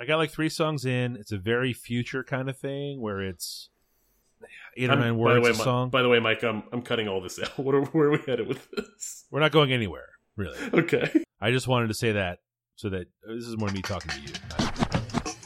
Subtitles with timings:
[0.00, 1.16] I got like three songs in.
[1.16, 3.68] It's a very future kind of thing where it's
[4.76, 5.90] eight or I'm- nine by the words way, a Mi- song.
[5.90, 7.50] By the way, Mike, I'm I'm cutting all this out.
[7.58, 9.26] What are, where are we headed with this?
[9.30, 10.56] We're not going anywhere, really.
[10.72, 11.24] Okay.
[11.40, 12.38] I just wanted to say that
[12.76, 15.40] so that uh, this is more me talking to you.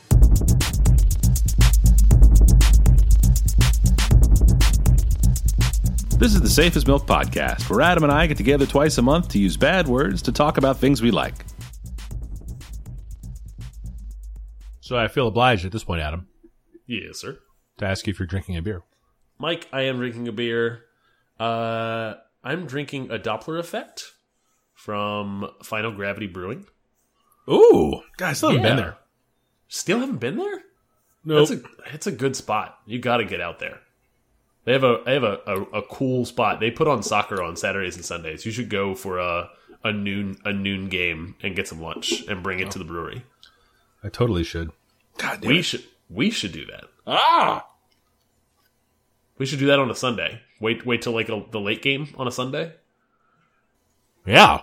[6.19, 9.03] This is the Safe as Milk Podcast, where Adam and I get together twice a
[9.03, 11.35] month to use bad words to talk about things we like.
[14.95, 16.29] So I feel obliged at this point, Adam,
[16.87, 17.41] Yes, sir.
[17.79, 18.83] to ask you if you're drinking a beer.
[19.39, 20.85] Mike, I am drinking a beer.
[21.41, 24.13] Uh, I'm drinking a Doppler effect
[24.73, 26.67] from Final Gravity Brewing.
[27.51, 28.97] Ooh, guys, I still haven't been there.
[29.67, 30.63] Still haven't been there?
[31.25, 31.49] Nope.
[31.49, 32.79] That's a it's a good spot.
[32.87, 33.81] You got to get out there.
[34.65, 36.61] They have a they have a, a, a cool spot.
[36.61, 38.47] They put on soccer on Saturdays and Sundays.
[38.47, 39.51] You should go for a
[39.83, 43.25] a noon a noon game and get some lunch and bring it to the brewery.
[44.05, 44.71] I totally should.
[45.19, 45.63] God damn We it.
[45.65, 46.85] should we should do that.
[47.07, 47.67] Ah!
[49.39, 50.41] We should do that on a Sunday.
[50.61, 52.73] Wait wait till like a, the late game on a Sunday.
[54.27, 54.63] Yeah.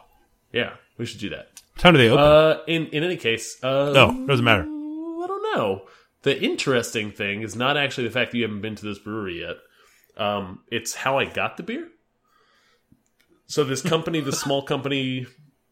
[0.52, 1.50] Yeah, we should do that.
[1.76, 2.24] What time do they open?
[2.24, 4.64] Uh, in in any case, uh, no, doesn't matter.
[4.64, 5.84] I don't know.
[6.24, 9.42] The interesting thing is not actually the fact that you haven't been to this brewery
[9.42, 9.58] yet.
[10.18, 11.88] Um, it's how I got the beer.
[13.48, 15.26] So this company, this small company,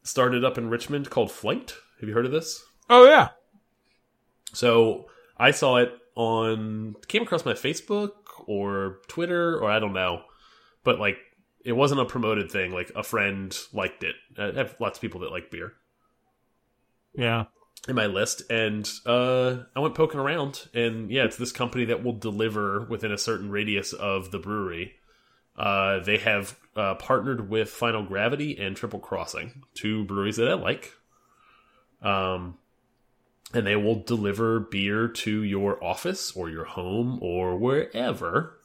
[0.04, 1.76] started up in Richmond called Flight.
[2.00, 2.64] Have you heard of this?
[2.90, 3.30] Oh, yeah.
[4.54, 5.06] So
[5.38, 8.12] I saw it on came across my Facebook
[8.46, 10.22] or Twitter or I don't know,
[10.84, 11.18] but like
[11.64, 12.72] it wasn't a promoted thing.
[12.72, 14.16] Like a friend liked it.
[14.38, 15.74] I have lots of people that like beer
[17.14, 17.46] Yeah.
[17.88, 22.04] in my list and uh I went poking around and yeah it's this company that
[22.04, 24.94] will deliver within a certain radius of the brewery
[25.58, 30.54] uh they have uh partnered with Final Gravity and Triple Crossing two breweries that I
[30.54, 30.94] like
[32.02, 32.58] um
[33.54, 38.60] and they will deliver beer to your office or your home or wherever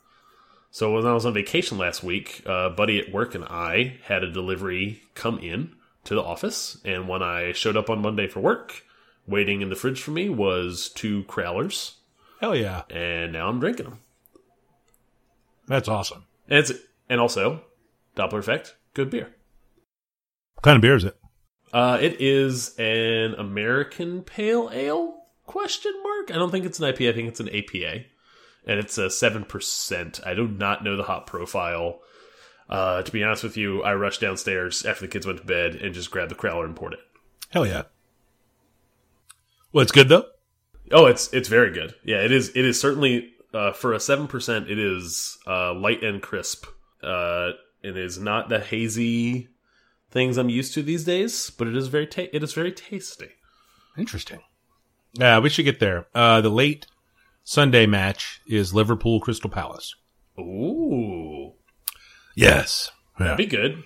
[0.74, 4.24] so when I was on vacation last week, uh, buddy at work and I had
[4.24, 8.40] a delivery come in to the office, and when I showed up on Monday for
[8.40, 8.82] work,
[9.24, 11.92] waiting in the fridge for me was two crowlers,
[12.40, 12.82] Hell yeah.
[12.90, 14.00] and now I'm drinking them.
[15.68, 16.24] That's awesome.
[16.48, 16.72] And it's
[17.08, 17.62] and also
[18.16, 19.32] Doppler effect, good beer.
[20.56, 21.16] What kind of beer is it?
[21.74, 25.24] Uh, it is an American Pale Ale?
[25.44, 26.30] Question mark.
[26.30, 27.10] I don't think it's an IPA.
[27.10, 28.04] I think it's an APA,
[28.64, 30.20] and it's a seven percent.
[30.24, 31.98] I do not know the hop profile.
[32.70, 35.74] Uh, to be honest with you, I rushed downstairs after the kids went to bed
[35.74, 37.00] and just grabbed the crowler and poured it.
[37.50, 37.82] Hell yeah.
[39.72, 40.26] Well, it's good, though.
[40.92, 41.96] Oh, it's it's very good.
[42.04, 42.50] Yeah, it is.
[42.50, 44.70] It is certainly uh, for a seven percent.
[44.70, 46.66] It is uh, light and crisp.
[47.02, 47.50] Uh,
[47.82, 49.48] it is not the hazy
[50.14, 53.28] things I'm used to these days, but it is very ta it is very tasty.
[53.98, 54.40] Interesting.
[55.12, 56.06] Yeah, we should get there.
[56.14, 56.86] Uh, the late
[57.44, 59.94] Sunday match is Liverpool Crystal Palace.
[60.38, 61.52] Ooh,
[62.34, 62.90] Yes.
[63.20, 63.26] Yeah.
[63.26, 63.82] that'd be good.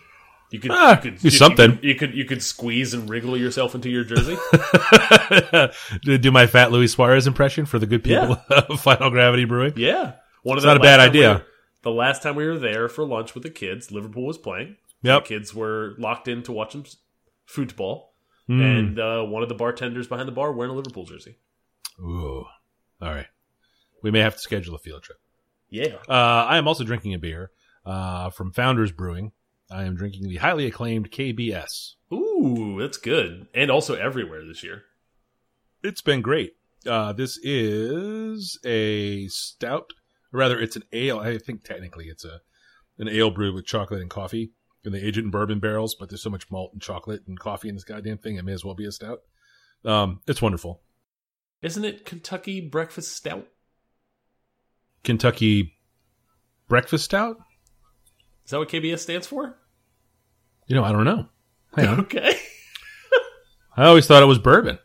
[0.50, 1.72] You could, Ah, you could be you- something.
[1.72, 4.36] You could, you could you could squeeze and wriggle yourself into your jersey.
[6.02, 9.74] Do do my fat Luis Suarez impression for the good people of Final Gravity Brewing.
[9.76, 11.34] yeah, one of It's not a bad we idea.
[11.34, 11.44] were-
[11.82, 14.76] the last time we were there for lunch with the kids, Liverpool was playing.
[15.02, 15.24] Yep.
[15.24, 16.84] The kids were locked in to watch them
[17.46, 18.14] football.
[18.48, 18.78] Mm.
[18.78, 21.36] and uh, one of the bartenders behind the bar wearing a Liverpool jersey.
[22.00, 22.46] Ooh.
[23.02, 23.26] All right.
[24.02, 25.18] We may have to schedule a field trip.
[25.68, 27.50] Yeah, Uh, I am also drinking a beer
[27.84, 29.32] uh, from Founders Brewing.
[29.70, 31.96] I am drinking the highly acclaimed KBS.
[32.10, 34.84] ooh, that's good, and also everywhere this year.
[35.82, 36.52] It's been great.
[36.86, 39.92] Uh, this is a stout,
[40.32, 41.18] or rather, it's an ale.
[41.18, 42.40] I think technically it's a
[42.98, 44.52] an ale brewed with chocolate and coffee,
[44.84, 45.94] and they age it in bourbon barrels.
[45.98, 48.52] But there's so much malt and chocolate and coffee in this goddamn thing, it may
[48.52, 49.20] as well be a stout.
[49.84, 50.80] Um, it's wonderful.
[51.62, 53.46] Isn't it Kentucky Breakfast Stout?
[55.04, 55.74] Kentucky
[56.68, 57.38] breakfast stout.
[58.44, 59.56] Is that what KBS stands for?
[60.66, 61.26] You know, I don't know.
[61.78, 62.36] Okay.
[63.76, 64.78] I always thought it was bourbon.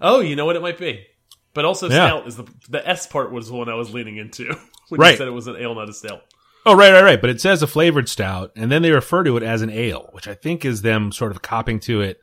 [0.00, 1.06] Oh, you know what it might be.
[1.54, 2.06] But also Yeah.
[2.08, 4.44] stout is the the S part was the one I was leaning into
[4.88, 5.12] when Right.
[5.12, 6.22] you said it was an ale, not a stout.
[6.66, 7.20] Oh, right, right, right.
[7.20, 10.10] But it says a flavored stout, and then they refer to it as an ale,
[10.12, 12.18] which I think is them sort of copping to it,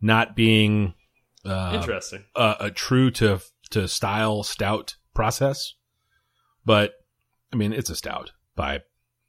[0.00, 0.94] not being
[1.44, 2.24] uh, Interesting.
[2.34, 3.40] a, a true to
[3.70, 5.74] to style stout process.
[6.64, 6.94] But
[7.52, 8.80] I mean, it's a stout by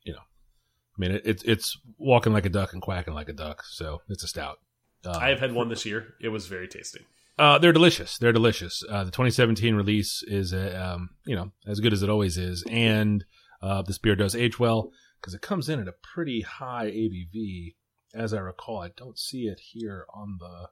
[0.03, 3.33] you know, I mean, it, it's it's walking like a duck and quacking like a
[3.33, 4.59] duck, so it's a stout.
[5.05, 6.13] Uh, I have had one this year.
[6.21, 7.01] It was very tasty.
[7.37, 8.17] uh, they're delicious.
[8.17, 8.81] They're delicious.
[8.89, 12.63] Uh, the 2017 release is, uh, um, you know, as good as it always is,
[12.71, 13.23] and
[13.65, 17.75] uh, this beer does age well because it comes in at a pretty high ABV.
[18.13, 20.69] As I recall, I don't see it here on the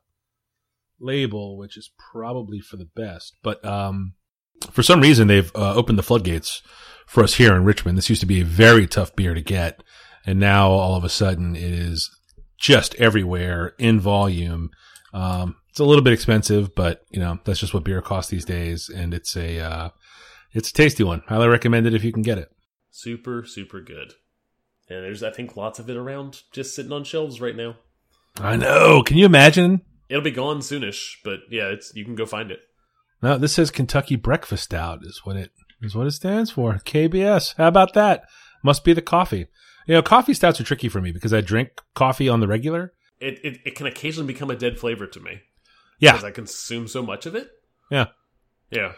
[0.99, 3.35] label, which is probably for the best.
[3.41, 4.13] But um,
[4.71, 6.61] for some reason, they've uh, opened the floodgates
[7.07, 7.97] for us here in Richmond.
[7.97, 9.83] This used to be a very tough beer to get,
[10.25, 12.09] and now all of a sudden it is
[12.57, 14.69] just everywhere in volume.
[15.13, 18.45] Um, it's a little bit expensive, but you know that's just what beer costs these
[18.45, 19.89] days, and it's a uh,
[20.53, 21.23] it's a tasty one.
[21.27, 22.49] Highly recommend it if you can get it.
[22.95, 24.13] Super, super good.
[24.87, 27.77] And there's, I think, lots of it around just sitting on shelves right now.
[28.37, 29.01] I know.
[29.01, 29.81] Can you imagine?
[30.09, 32.59] It'll be gone soonish, but yeah, it's you can go find it.
[33.23, 35.51] No, this says Kentucky Breakfast Stout is what it
[35.81, 36.73] is what it stands for.
[36.85, 37.55] KBS.
[37.57, 38.25] How about that?
[38.63, 39.47] Must be the coffee.
[39.87, 42.93] You know, coffee stouts are tricky for me because I drink coffee on the regular.
[43.19, 45.41] It it, it can occasionally become a dead flavor to me.
[45.99, 46.11] Yeah.
[46.11, 47.49] Because I consume so much of it.
[47.89, 48.07] Yeah.
[48.69, 48.93] Yeah.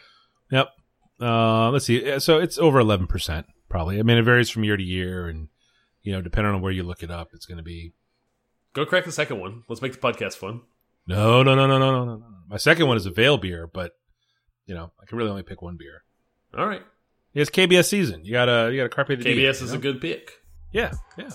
[0.51, 0.67] Yep.
[1.21, 2.19] Uh, let's see.
[2.19, 3.99] So it's over 11%, probably.
[3.99, 5.27] I mean, it varies from year to year.
[5.27, 5.49] And,
[6.03, 7.93] you know, depending on where you look it up, it's going to be.
[8.73, 9.63] Go crack the second one.
[9.69, 10.61] Let's make the podcast fun.
[11.07, 12.23] No, no, no, no, no, no, no.
[12.47, 13.93] My second one is a Veil beer, but,
[14.65, 16.03] you know, I can really only pick one beer.
[16.57, 16.81] All right.
[17.33, 18.25] It's KBS season.
[18.25, 19.73] You gotta, you gotta carpe the KBS diem, is you know?
[19.73, 20.31] a good pick.
[20.71, 21.29] Yeah, yeah.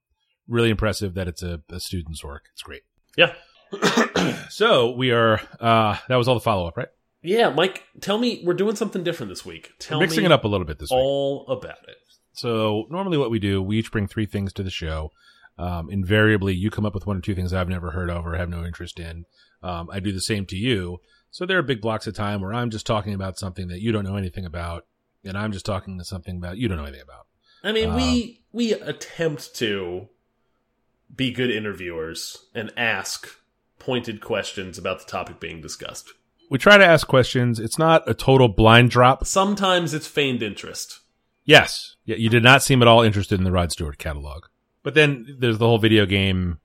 [0.48, 2.44] really impressive that it's a, a student's work.
[2.52, 2.82] It's great.
[3.16, 3.32] yeah.
[4.50, 5.40] So we are.
[5.58, 6.88] Uh, that was all the follow up, right?
[7.22, 9.72] Yeah, Mike, tell me we're doing something different this week.
[9.78, 10.98] Tell Mixing me it up a little bit this week.
[10.98, 11.96] all about it.
[12.32, 15.10] So normally what we do, we each bring three things to the show.
[15.58, 18.36] Um, invariably, you come up with one or two things I've never heard of or
[18.36, 19.24] have no interest in.
[19.62, 20.98] Um, I do the same to you.
[21.32, 23.90] So there are big blocks of time where I'm just talking about something that you
[23.90, 24.86] don't know anything about,
[25.24, 27.26] and I'm just talking to something about you don't know anything about.
[27.64, 30.08] I mean, Um, we we attempt to
[31.14, 33.26] be good interviewers and ask
[33.78, 36.12] pointed questions about the topic being discussed.
[36.50, 37.58] We try to ask questions.
[37.58, 39.26] It's not a total blind drop.
[39.26, 41.00] Sometimes it's feigned interest.
[41.44, 44.44] Yes, yeah, you did not seem at all interested in the Rod Stewart catalog.
[44.82, 46.58] But then there's the whole video game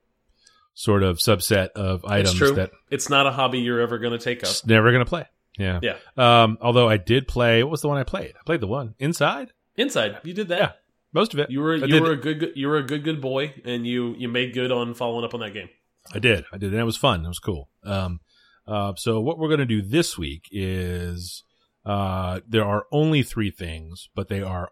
[0.78, 2.52] sort of subset of items it's true.
[2.52, 4.54] that it's not a hobby you're ever going to take up.
[4.68, 5.26] never going to play.
[5.58, 5.80] Yeah.
[5.82, 5.96] Yeah.
[6.16, 8.36] Um, although I did play, what was the one I played?
[8.40, 9.54] I played the one inside.
[9.76, 10.60] Inside, you did that.
[10.60, 10.72] Yeah.
[11.14, 11.50] Most of it.
[11.50, 12.04] You were I you did.
[12.04, 14.94] were a good you were a good good boy, and you you made good on
[14.94, 15.70] following up on that game.
[16.14, 16.46] I did.
[16.54, 16.72] I did.
[16.74, 17.26] And it was fun.
[17.26, 17.70] It was cool.
[17.84, 18.20] Um,
[18.68, 21.44] uh, so what we're going to do this week is,
[21.86, 24.70] uh, there are only three things, but they are,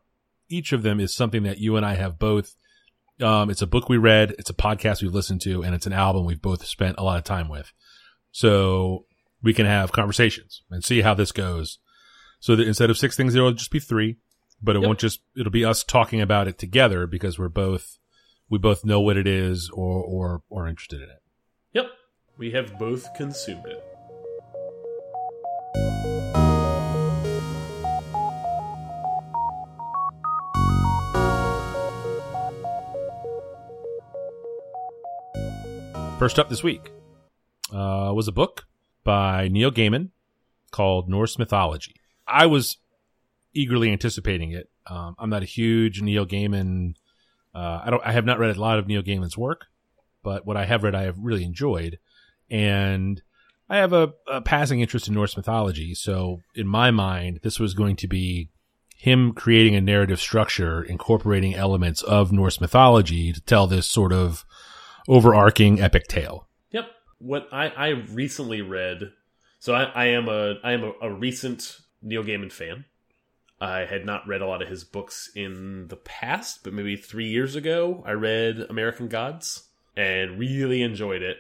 [0.50, 2.56] each of them is something that you and I have both,
[3.22, 5.93] um, it's a book we read, it's a podcast we've listened to, and it's an
[5.93, 7.72] album we've both spent a lot of time with.
[8.31, 9.05] So
[9.41, 11.79] we can have conversations and see how this goes.
[12.39, 14.17] So that instead of six things, it'll just be three,
[14.62, 14.88] but it Yep.
[14.88, 17.98] won't just, it'll be us talking about it together because we're both,
[18.50, 21.22] we both know what it is or, or, or interested in it.
[21.74, 21.88] Yep,
[22.38, 23.84] we have both consumed it.
[36.25, 36.91] First up this week
[37.72, 38.65] uh, was a book
[39.03, 40.10] by Neil Gaiman
[40.72, 41.98] called Norse Mythology.
[42.27, 42.77] I was
[43.53, 46.96] eagerly anticipating it Um, I'm not a huge Neil Gaiman.
[47.53, 48.01] Uh, I don't.
[48.03, 49.67] I have not read a lot of Neil Gaiman's work,
[50.24, 52.00] but what I have read, I have really enjoyed,
[52.50, 53.22] and
[53.70, 55.94] I have a, a passing interest in Norse mythology.
[55.94, 58.50] So in my mind, this was going to be
[58.98, 64.44] him creating a narrative structure, incorporating elements of Norse mythology to tell this sort of
[65.08, 66.48] overarching epic tale.
[66.72, 66.88] Yep.
[67.20, 69.12] What I, I recently read,
[69.60, 72.86] so I, I am a I am a, a recent Neil Gaiman fan.
[73.60, 77.28] I had not read a lot of his books in the past, but maybe three
[77.28, 81.38] years ago, I read American Gods and really enjoyed it.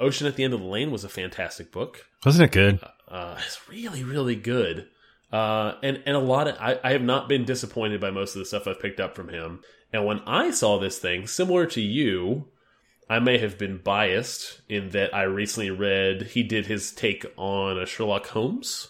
[0.00, 2.06] Ocean at the End of the Lane was a fantastic book.
[2.24, 2.80] Wasn't it good?
[3.06, 4.88] Uh, it's really, really good.
[5.32, 8.40] Uh, and and a lot of I, I have not been disappointed by most of
[8.40, 9.60] the stuff I've picked up from him.
[9.92, 12.48] And when I saw this thing, similar to you,
[13.10, 17.76] I may have been biased in that I recently read he did his take on
[17.78, 18.88] a Sherlock Holmes,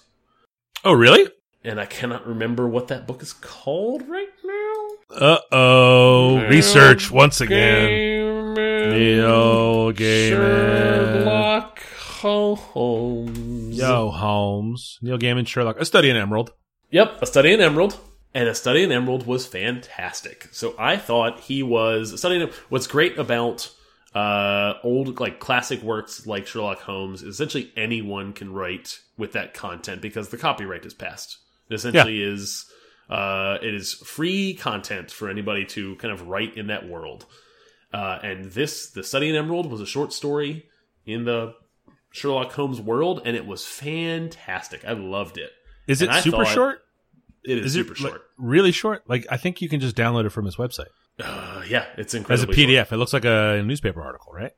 [0.84, 1.26] Oh, really?
[1.64, 4.86] and I cannot remember what that book is called right now.
[5.16, 6.46] Uh oh.
[6.48, 8.54] Research once again.
[8.54, 10.28] Neil Gaiman.
[10.28, 13.76] Sherlock Holmes.
[13.78, 14.98] Yo, Holmes.
[15.02, 15.80] Neil Gaiman, Sherlock.
[15.80, 16.52] A Study in Emerald.
[16.90, 17.98] Yep, A Study in Emerald.
[18.34, 20.48] And A Study in Emerald was fantastic.
[20.52, 22.48] So I thought he was studying.
[22.68, 23.72] What's great about
[24.14, 30.02] uh, old, like classic works like Sherlock Holmes essentially anyone can write with that content
[30.02, 31.38] because the copyright is passed.
[31.68, 32.66] It essentially is
[33.08, 37.26] uh, it is free content for anybody to kind of write in that world.
[37.92, 40.66] Uh, and this, The Study in Emerald, was a short story
[41.06, 41.54] in the
[42.12, 44.84] Sherlock Holmes world, and it was fantastic.
[44.84, 45.50] I loved it.
[45.88, 46.82] Is it super short?
[47.42, 48.22] It is, Is super it like, short.
[48.38, 49.08] really short?
[49.08, 50.88] Like I think you can just download it from his website
[51.22, 52.50] Uh, yeah, it's incredible.
[52.52, 52.60] as a.
[52.60, 52.92] PDF.
[52.92, 54.52] It looks like a newspaper article, right?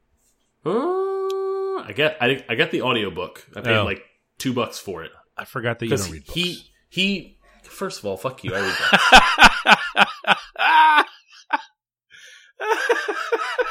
[0.64, 3.46] Uh, I get I, I got the audiobook.
[3.56, 3.84] I paid Oh.
[3.84, 4.02] like
[4.38, 6.34] two bucks for it I forgot that you don't read books.
[6.34, 7.38] he he.
[7.64, 8.54] First of all, fuck you.
[8.54, 10.42] I read books.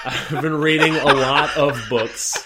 [0.04, 2.44] I've been reading a lot of books.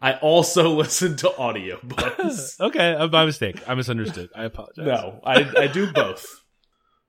[0.00, 2.60] I also listen to audiobooks.
[2.60, 3.62] okay, uh, my mistake.
[3.68, 4.30] I misunderstood.
[4.34, 4.84] I apologize.
[4.86, 6.26] No, I, I do both.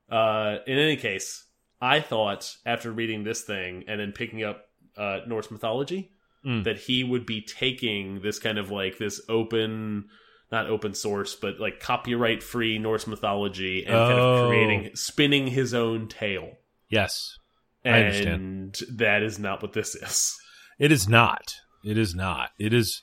[0.09, 1.43] Uh, in any case,
[1.81, 4.65] I thought after reading this thing and then picking up
[4.97, 6.11] uh, Norse mythology
[6.45, 6.63] Mm.
[6.65, 10.05] that he would be taking this kind of like this open,
[10.51, 14.43] not open source, but like copyright free Norse mythology and kind Oh.
[14.43, 16.51] of creating, spinning his own tale.
[16.89, 17.37] Yes,
[17.83, 18.97] I And understand.
[18.99, 20.37] that is not what this is.
[20.79, 21.55] it is not.
[21.83, 22.51] It is not.
[22.59, 23.01] It is.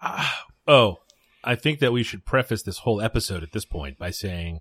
[0.00, 0.98] ah, oh,
[1.42, 4.60] I think that we should preface this whole episode at this point by saying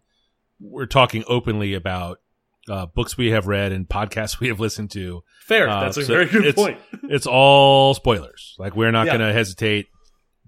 [0.59, 2.19] we're talking openly about
[2.69, 5.23] uh, books we have read and podcasts we have listened to.
[5.41, 5.67] Fair.
[5.67, 6.79] Uh, That's a so very good it's- point.
[7.11, 8.55] It's all spoilers.
[8.59, 9.17] Like we're not Yeah.
[9.17, 9.87] going to hesitate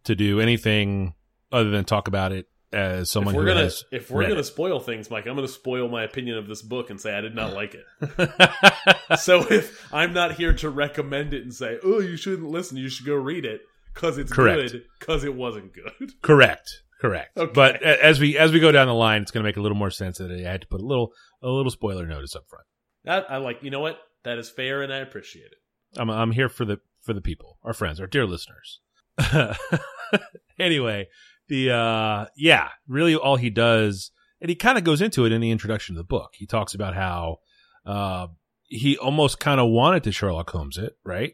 [0.04, 1.16] to do anything
[1.52, 4.44] other than talk about it as someone if we're who gonna if we're gonna it.
[4.44, 7.36] spoil things, Mike, I'm gonna spoil my opinion of this book and say I did
[7.36, 9.20] not like it.
[9.20, 12.88] so if I'm not here to recommend it and say, "Oh, you shouldn't listen, you
[12.90, 13.62] should go read it,"
[13.94, 14.72] because it's Correct.
[14.72, 16.14] good, because it wasn't good.
[16.22, 16.82] Correct.
[17.02, 17.36] Correct.
[17.36, 17.52] Okay.
[17.52, 19.78] But as we as we go down the line, it's going to make a little
[19.78, 22.66] more sense that I had to put a little a little spoiler notice up front.
[23.06, 23.64] That I like.
[23.64, 23.98] You know what?
[24.24, 26.00] That is fair, and I appreciate it.
[26.00, 28.82] I'm I'm here for the for the people, our friends, our dear listeners.
[30.60, 31.08] anyway,
[31.48, 35.42] the uh yeah, really all he does and he kind of goes into it in
[35.42, 36.32] the introduction to the book.
[36.34, 37.38] He talks about how
[37.84, 38.28] uh
[38.68, 41.34] he almost kind of wanted to Sherlock Holmes it, right?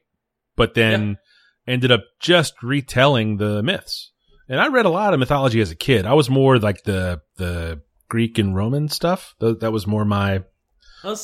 [0.55, 1.17] But then
[1.67, 4.11] ended up just retelling the myths.
[4.49, 6.05] And I read a lot of mythology as a kid.
[6.05, 9.35] I was more like the the Greek and Roman stuff.
[9.39, 10.43] That was more my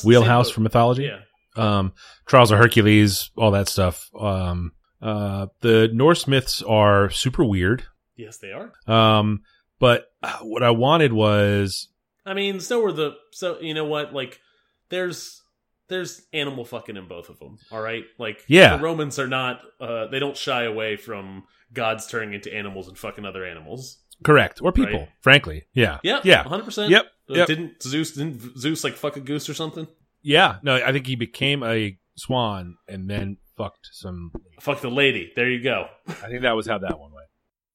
[0.04, 1.04] wheelhouse for mythology.
[1.04, 1.20] Yeah.
[1.56, 1.92] um,
[2.26, 4.10] Trials of Hercules, all that stuff.
[4.18, 7.84] Um, uh, the Norse myths are super weird.
[8.16, 8.72] Yes, they are.
[8.86, 9.42] Um,
[9.78, 11.88] but uh, what I wanted was,
[12.24, 13.16] I mean, so were the.
[13.32, 14.12] So you know what?
[14.14, 14.40] Like,
[14.88, 15.42] there's
[15.88, 17.58] there's animal fucking in both of them.
[17.70, 18.04] All right.
[18.18, 18.76] Like, Yeah.
[18.76, 19.60] the Romans are not.
[19.80, 23.98] Uh, they don't shy away from gods turning into animals and fucking other animals.
[24.22, 25.08] correct or people, Right.
[25.20, 25.64] frankly.
[25.74, 25.98] Yeah.
[26.04, 26.44] Yeah, Yeah.
[26.44, 26.90] hundred percent.
[26.90, 27.46] Yep, yep.
[27.48, 29.88] Didn't Zeus didn't Zeus like fuck a goose or something?
[30.22, 30.58] Yeah.
[30.62, 34.30] No, I think he became a swan and then fucked some.
[34.60, 35.32] Fuck the lady.
[35.34, 35.88] There you go.
[36.06, 37.26] I think that was how that one went.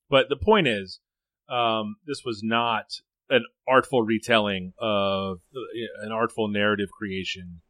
[0.09, 1.01] But the point is,
[1.49, 5.59] um, this was not an artful retelling of uh,
[6.05, 7.61] an artful narrative creation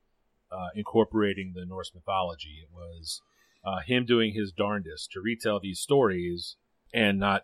[0.51, 2.59] uh, incorporating the Norse mythology.
[2.63, 3.21] It was
[3.63, 6.55] uh, him doing his darndest to retell these stories
[6.93, 7.43] and not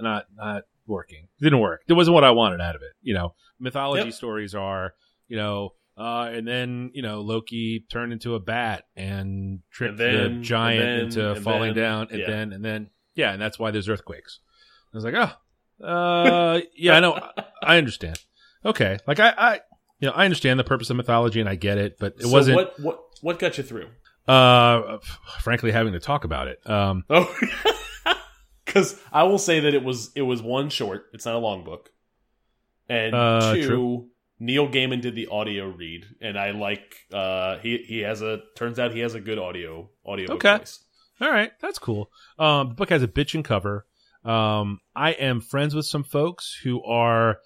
[0.00, 1.28] not not working.
[1.40, 1.82] It didn't work.
[1.88, 2.92] It wasn't what I wanted out of it.
[3.02, 4.14] You know, mythology Yep.
[4.14, 4.94] stories are
[5.28, 5.70] you know.
[5.96, 10.42] Uh, and then you know Loki turned into a bat and tricked And then- the
[10.42, 10.82] giant
[11.14, 12.26] then- into falling then- down, and yeah.
[12.26, 14.40] then and then yeah, and that's why there's earthquakes.
[14.92, 17.20] I was like, oh, uh, yeah, I know,
[17.62, 18.18] I understand.
[18.64, 19.54] Okay, like I, I,
[20.00, 22.28] you know, I understand the purpose of mythology and I get it, but it So
[22.30, 22.56] wasn't.
[22.56, 23.86] what what what got you through?
[24.26, 24.98] Uh,
[25.42, 26.58] frankly, having to talk about it.
[26.68, 27.34] Um, Oh,
[28.64, 31.06] because I will say that it was it was one short.
[31.12, 31.90] It's not a long book,
[32.88, 33.66] and Uh, two.
[33.66, 34.08] true.
[34.40, 36.96] Neil Gaiman did the audio read, and I like.
[37.12, 40.58] Uh, he he has a turns out he has a good audio audio book Okay.
[40.58, 40.84] voice.
[41.20, 42.10] all right, that's cool.
[42.38, 43.86] Um, the book has a bitchin' cover.
[44.24, 47.38] Um, I am friends with some folks who are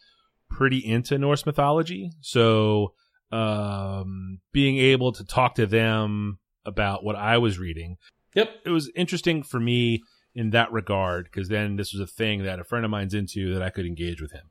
[0.49, 2.94] pretty into Norse mythology, so
[3.32, 7.96] um, being able to talk to them about what I was reading
[8.34, 8.50] Yep.
[8.66, 10.02] it was interesting for me
[10.34, 13.52] in that regard because then this was a thing that a friend of mine's into
[13.54, 14.50] that I could engage with him.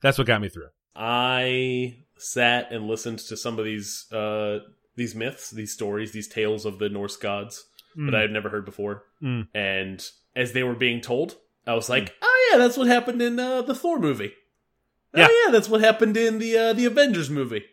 [0.00, 0.70] That's what got me through.
[0.96, 4.60] I sat and listened to some of these uh
[4.96, 7.64] these myths, these stories, these tales of the Norse gods
[7.96, 9.04] that I had never heard before.
[9.22, 9.48] Mm.
[9.54, 10.04] And
[10.34, 13.62] as they were being told, I was like, "Oh yeah, that's what happened in uh,
[13.62, 14.32] the Thor movie.
[15.14, 15.28] Yeah.
[15.28, 17.64] Oh yeah, that's what happened in the uh, the Avengers movie."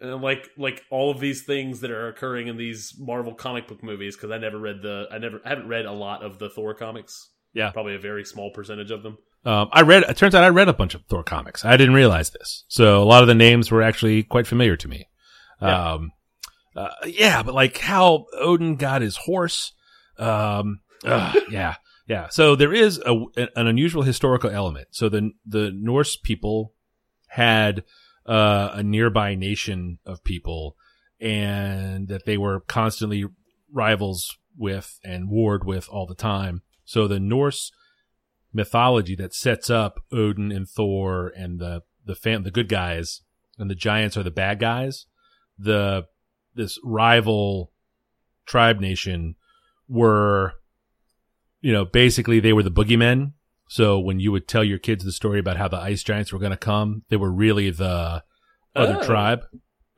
[0.00, 3.82] And like like all of these things that are occurring in these Marvel comic book
[3.82, 6.48] movies because I never read the I never I haven't read a lot of the
[6.48, 7.30] Thor comics.
[7.52, 7.70] Yeah.
[7.70, 9.18] Probably a very small percentage of them.
[9.44, 10.02] Um, I read.
[10.02, 11.64] It turns out I read a bunch of Thor comics.
[11.64, 14.88] I didn't realize this, so a lot of the names were actually quite familiar to
[14.88, 15.08] me.
[15.62, 15.92] Yeah.
[15.92, 16.12] Um,
[16.76, 19.72] uh, yeah, but like how Odin got his horse.
[20.18, 21.76] Um, ugh, yeah,
[22.06, 22.28] yeah.
[22.28, 24.88] So there is a, an unusual historical element.
[24.90, 26.74] So the the Norse people
[27.28, 27.84] had
[28.28, 30.76] uh, a nearby nation of people,
[31.20, 33.24] and that they were constantly
[33.72, 36.62] rivals with and warred with all the time.
[36.84, 37.72] So the Norse
[38.52, 43.22] mythology that sets up Odin and Thor and the the fam the good guys
[43.58, 45.06] and the giants are the bad guys.
[45.58, 46.06] The
[46.54, 47.72] this rival
[48.46, 49.36] tribe nation
[49.88, 50.54] were
[51.60, 53.32] you know basically they were the boogeymen.
[53.68, 56.38] So when you would tell your kids the story about how the ice giants were
[56.38, 58.22] going to come, they were really the
[58.74, 59.04] other Oh.
[59.04, 59.40] tribe.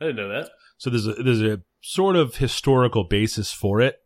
[0.01, 0.51] I didn't know that.
[0.79, 3.97] So there's a, there's a sort of historical basis for it.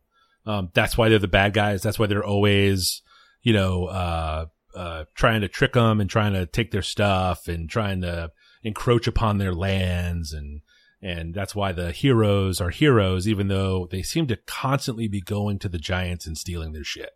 [0.47, 1.83] Um, that's why they're the bad guys.
[1.83, 3.00] That's why they're always,
[3.43, 7.71] you know, uh, uh, trying to trick them and trying to take their stuff and
[7.71, 8.30] trying to
[8.62, 10.32] encroach upon their lands.
[10.32, 10.60] And,
[11.00, 15.58] and that's why the heroes are heroes, even though they seem to constantly be going
[15.60, 17.10] to the giants and stealing their shit.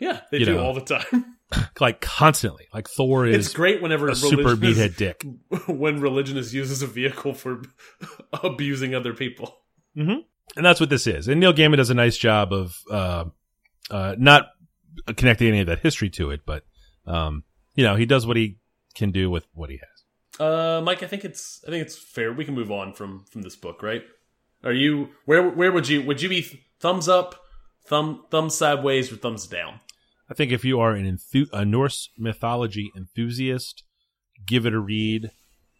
[0.00, 0.64] Yeah, they You do know.
[0.64, 1.33] all the time.
[1.80, 2.66] Like constantly.
[2.72, 5.24] Like Thor it's is great whenever a super meathead dick.
[5.68, 7.62] when religion is used as a vehicle for
[8.42, 9.58] abusing other people.
[9.96, 10.24] and
[10.56, 11.28] that's what this is.
[11.28, 13.24] And Neil Gaiman does a nice job of uh,
[13.90, 14.46] uh, not
[15.16, 16.64] connecting any of that history to it, but
[17.06, 18.58] um, you know, he does what he
[18.94, 20.40] can do with what he has.
[20.40, 22.32] Uh, Mike, I think it's I think it's fair.
[22.32, 24.02] We can move on from from this book, right?
[24.64, 27.36] Are you where where would you would you be th- thumbs up,
[27.86, 29.80] thumb thumb sideways, or thumbs down?
[30.30, 31.18] I think if you are an
[31.52, 33.84] a Norse mythology enthusiast,
[34.46, 35.30] give it a read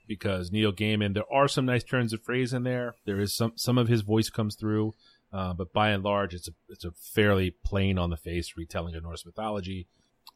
[0.06, 1.14] because Neil Gaiman.
[1.14, 2.94] There are some nice turns of phrase in there.
[3.06, 4.94] There is some some of his voice comes through,
[5.32, 8.94] uh, but by and large, it's a it's a fairly plain on the face retelling
[8.94, 9.86] of Norse mythology.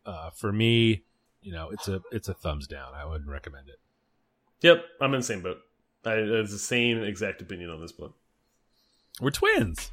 [0.06, 1.04] Uh, for me,
[1.42, 2.94] you know, it's a it's a thumbs down.
[2.94, 3.78] I wouldn't recommend it.
[4.62, 5.58] Yep, I'm in the same boat.
[6.04, 8.14] I it's the same exact opinion on this book.
[9.20, 9.90] We're twins.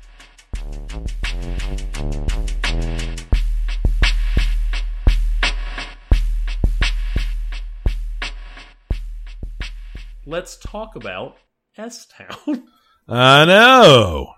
[10.26, 11.38] Let's talk about
[11.78, 12.68] S Town.
[13.08, 14.34] I know.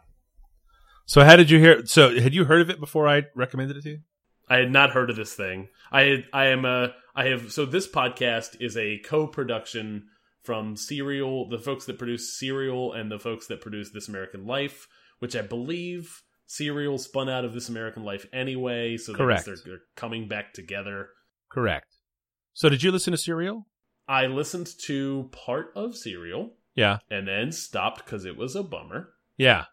[1.06, 1.86] So how did you hear?
[1.86, 4.00] So had you heard of it before I recommended it to you?
[4.50, 5.70] I had not heard of this thing.
[5.92, 10.08] I I am a I have so this podcast is a co-production
[10.44, 14.88] from Serial, the folks that produce Serial and the folks that produce This American Life,
[15.20, 19.46] which I believe Serial spun out of This American Life anyway, so Correct.
[19.46, 21.10] they're, they're coming back together.
[21.50, 21.96] Correct.
[22.54, 23.68] So did you listen to Serial?
[24.08, 27.00] I listened to part of Serial Yeah.
[27.10, 29.14] and then stopped because it was a bummer.
[29.38, 29.66] Yeah.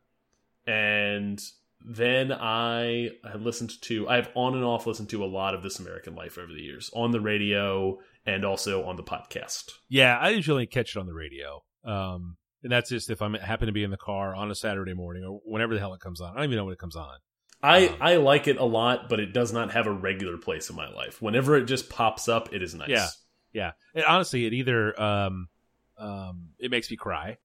[0.66, 1.40] and
[1.86, 5.78] then I had listened to I've on and off listened to a lot of This
[5.78, 9.70] American Life over the years on the radio and also on the podcast.
[9.90, 10.16] Yeah.
[10.18, 11.62] I usually catch it on the radio.
[11.84, 14.54] Um, and that's just if I am happen to be in the car on a
[14.54, 16.32] Saturday morning or whenever the hell it comes on.
[16.32, 17.18] I don't even know when it comes on.
[17.62, 20.70] I Um, I like it a lot, but it does not have a regular place
[20.70, 21.20] in my life.
[21.20, 22.88] Whenever it just pops up, it is nice.
[22.88, 23.08] Yeah.
[23.54, 23.72] Yeah.
[24.06, 25.48] Honestly, it either um,
[25.96, 27.38] um, it makes me cry,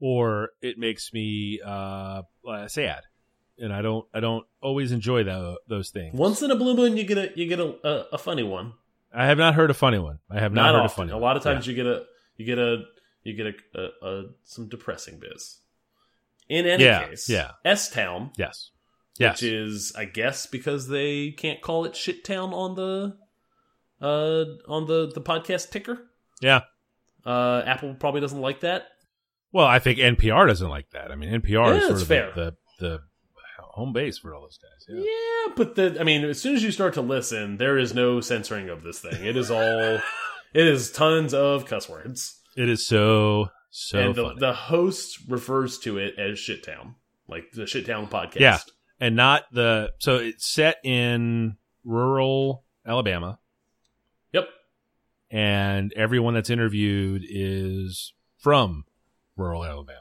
[0.00, 2.22] or it makes me uh,
[2.68, 3.02] sad,
[3.58, 6.14] and I don't I don't always enjoy tho- those things.
[6.18, 8.72] Once in a blue moon, you get a you get a a, a funny one.
[9.12, 10.20] I have not heard a funny one.
[10.30, 11.12] I have not, Not, heard a funny.
[11.12, 12.04] A lot of times you get a
[12.38, 12.84] you get a
[13.24, 15.58] you get a, a, a some depressing biz.
[16.48, 17.52] In any Yeah, case, yeah.
[17.64, 18.70] S Town Yes.
[19.18, 19.42] Yes.
[19.42, 23.16] which is I guess because they can't call it shit town on the
[24.02, 25.98] uh on the the podcast ticker.
[26.40, 26.62] yeah.
[27.24, 28.88] Uh, Apple probably doesn't like that.
[29.52, 31.12] Well, I think NPR doesn't like that.
[31.12, 32.32] I mean, NPR Yeah, is sort of fair.
[32.34, 32.98] The, the
[33.70, 34.84] home base for all those guys.
[34.88, 35.04] Yeah.
[35.04, 38.20] Yeah, but the I mean, as soon as you start to listen, there is no
[38.20, 39.24] censoring of this thing.
[39.24, 39.60] It is all,
[40.52, 44.40] it is tons of cuss words, It is so so and the funny.
[44.40, 46.96] the host refers to it as Shittown,
[47.28, 48.40] like the Shittown podcast.
[48.40, 48.58] Yeah.
[49.00, 53.38] and not the so it's set in rural Alabama.
[55.32, 58.84] And everyone that's interviewed is from
[59.36, 59.98] rural Alabama.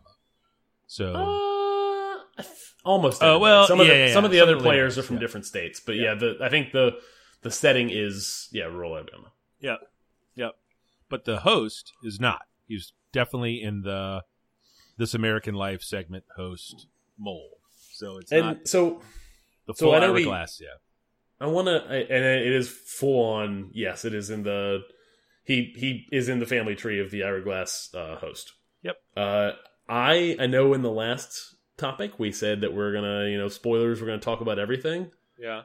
[0.88, 2.44] So Uh,
[2.84, 3.24] almost.
[3.24, 3.42] Oh, everybody.
[3.42, 4.26] well, some of yeah, the, yeah, some yeah.
[4.26, 5.22] of the other players are from yeah.
[5.22, 6.14] different states, but yeah, Yeah.
[6.16, 7.00] the I think the
[7.44, 9.32] the setting is yeah, rural Alabama.
[9.62, 9.80] Yep.
[10.36, 10.52] Yep.
[11.10, 12.42] But the host is not.
[12.68, 14.24] He's definitely in the
[14.98, 17.54] This American Life segment host mold.
[17.94, 19.02] So it's And not so
[19.66, 20.60] the so full I know we- Ira Glass.
[20.62, 20.68] Yeah.
[21.40, 23.72] I want to, and it is full on.
[23.74, 24.82] Yes, it is in the.
[25.52, 28.54] He he is in the family tree of the Ira Glass uh, host.
[28.84, 28.96] Yep.
[29.18, 29.52] Uh,
[29.90, 34.00] I I know in the last topic we said that we're gonna you know spoilers.
[34.00, 35.12] We're gonna talk about everything.
[35.38, 35.64] Yeah.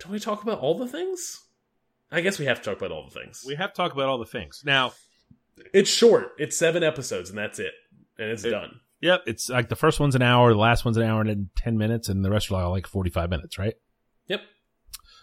[0.00, 1.40] Don't we talk about all the things?
[2.10, 3.44] I guess we have to talk about all the things.
[3.46, 4.62] We have to talk about all the things.
[4.64, 4.92] Now,
[5.74, 6.32] it's short.
[6.38, 7.72] It's seven episodes, and that's it,
[8.18, 8.80] and it's It- done.
[9.00, 11.76] yep, it's like the first one's an hour, the last one's an hour and 10
[11.78, 13.74] minutes, and the rest are like 45 minutes, right?
[14.28, 14.40] Yep.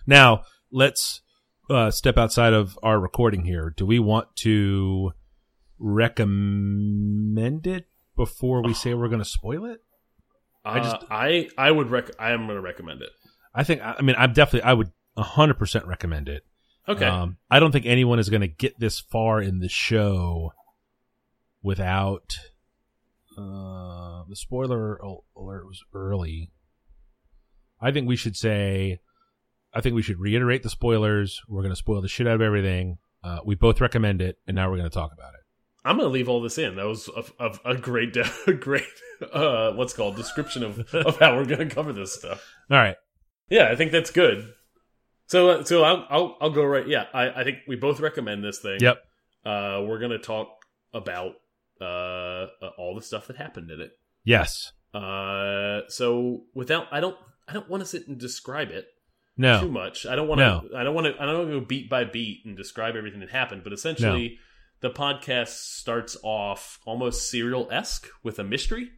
[0.06, 1.22] Now, let's
[1.70, 3.74] uh, step outside of our recording here.
[3.76, 5.12] Do we want to
[5.80, 9.82] recommend it before we say we're going to spoil it?
[10.64, 12.10] I just- just I I would rec.
[12.20, 13.10] I am gonna recommend it.
[13.54, 16.44] I think, I mean, I'm definitely, I would 100% recommend it.
[16.90, 17.06] Okay.
[17.06, 20.52] Um, I don't think anyone is going to get this far in the show
[21.64, 22.36] without
[23.38, 26.52] uh, the spoiler al- alert was early.
[27.80, 29.00] I think we should say,
[29.76, 31.42] I think we should reiterate the spoilers.
[31.48, 32.98] We're going to spoil the shit out of everything.
[33.24, 35.42] Uh, we both recommend it, and now we're going to talk about it.
[35.86, 36.78] I'm gonna leave all this in.
[36.78, 38.88] That was a, a, a great, a great,
[39.32, 42.44] uh, what's called description of of how we're gonna cover this stuff.
[42.72, 42.96] All right.
[43.50, 44.52] Yeah, I think that's good.
[45.28, 46.88] So, uh, so I'll, I'll, I'll go right.
[46.88, 48.80] Yeah, I, I think we both recommend this thing.
[48.80, 48.98] Yep.
[49.46, 50.48] Uh, we're gonna talk
[50.92, 51.34] about
[51.80, 52.48] uh
[52.80, 53.92] all the stuff that happened in it.
[54.24, 54.72] Yes.
[54.92, 58.88] Uh, so without, I don't, I don't want to sit and describe it
[59.38, 60.06] too much.
[60.06, 60.62] I don't want No.
[60.70, 60.78] to.
[60.78, 61.22] I don't want to.
[61.22, 63.64] I don't want to go beat by beat and describe everything that happened.
[63.64, 64.38] But essentially,
[64.82, 68.90] the podcast starts off almost serial esque with a mystery.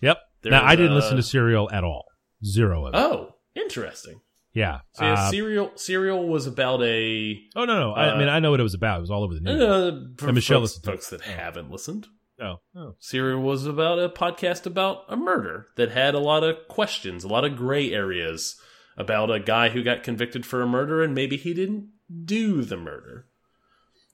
[0.00, 0.18] Yep.
[0.42, 2.04] There now, I didn't a- listen to Serial at all.
[2.44, 2.98] Zero of it.
[2.98, 4.20] Oh, interesting.
[4.52, 4.80] yeah.
[4.92, 7.40] So yeah, Uh, serial serial was about a.
[7.56, 7.92] oh, no, no.
[7.92, 8.98] I, I uh, mean, I know what it was about.
[8.98, 9.60] It was all over the news.
[9.62, 12.06] Uh, for And Michelle folks, folks that haven't listened,
[12.40, 12.56] oh.
[12.76, 12.94] oh.
[12.98, 17.28] Serial was about a podcast about a murder that had a lot of questions, a
[17.28, 18.60] lot of gray areas
[18.96, 21.90] about a guy who got convicted for a murder and maybe he didn't
[22.24, 23.26] do the murder.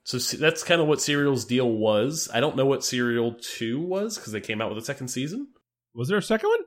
[0.03, 2.29] So that's kind of what Serial's deal was.
[2.33, 5.49] I don't know what Serial 2 was because they came out with a second season.
[5.95, 6.61] Was there a second one?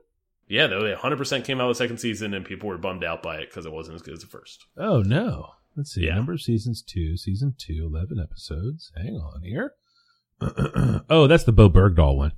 [0.47, 3.23] Yeah, though they 100% came out with a second season and people were bummed out
[3.23, 4.65] by it because it wasn't as good as the first.
[4.77, 5.51] Oh no.
[5.75, 6.05] Let's see.
[6.05, 6.15] Yeah.
[6.15, 8.91] Number of seasons two, season two, 11 episodes.
[8.95, 9.73] Hang on here.
[11.09, 12.33] oh, that's the Bowe Bergdahl one.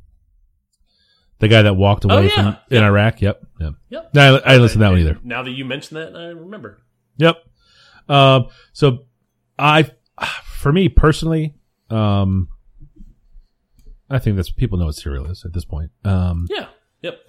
[1.40, 2.30] The guy that walked away Oh, yeah.
[2.30, 3.22] from in Iraq.
[3.22, 3.46] Yep.
[3.60, 3.74] Yep.
[3.90, 4.14] Yep.
[4.14, 5.20] No, I, I didn't listen to that one either.
[5.24, 6.82] Now that you mention that, I remember.
[7.18, 7.38] Yep.
[8.08, 9.00] Um, so
[9.60, 9.90] I,
[10.46, 11.56] for me personally,
[11.90, 12.48] um,
[14.10, 15.92] I think that's people know what serial is at this point.
[16.04, 16.68] Um, Yeah.
[17.02, 17.20] Yep.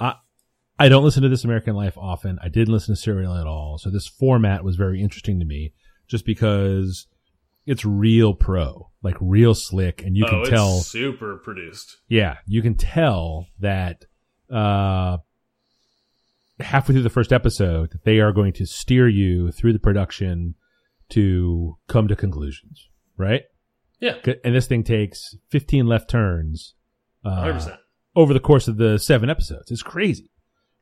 [0.79, 2.39] I don't listen to This American Life often.
[2.43, 3.79] I didn't listen to Serial at all.
[3.79, 5.73] So this format was very interesting to me
[6.07, 7.07] just because
[7.67, 10.03] it's real pro, like real slick.
[10.03, 11.97] And you oh, can it's tell, super produced.
[12.09, 14.05] yeah, you can tell that,
[14.51, 15.19] uh,
[16.61, 20.55] halfway through the first episode that they are going to steer you through the production
[21.11, 23.43] to come to conclusions, right?
[24.01, 24.15] Yeah.
[24.45, 26.75] And this thing takes 15 left turns,
[27.25, 27.79] uh, 100%.
[28.15, 29.71] over the course of the seven episodes.
[29.71, 30.31] It's crazy.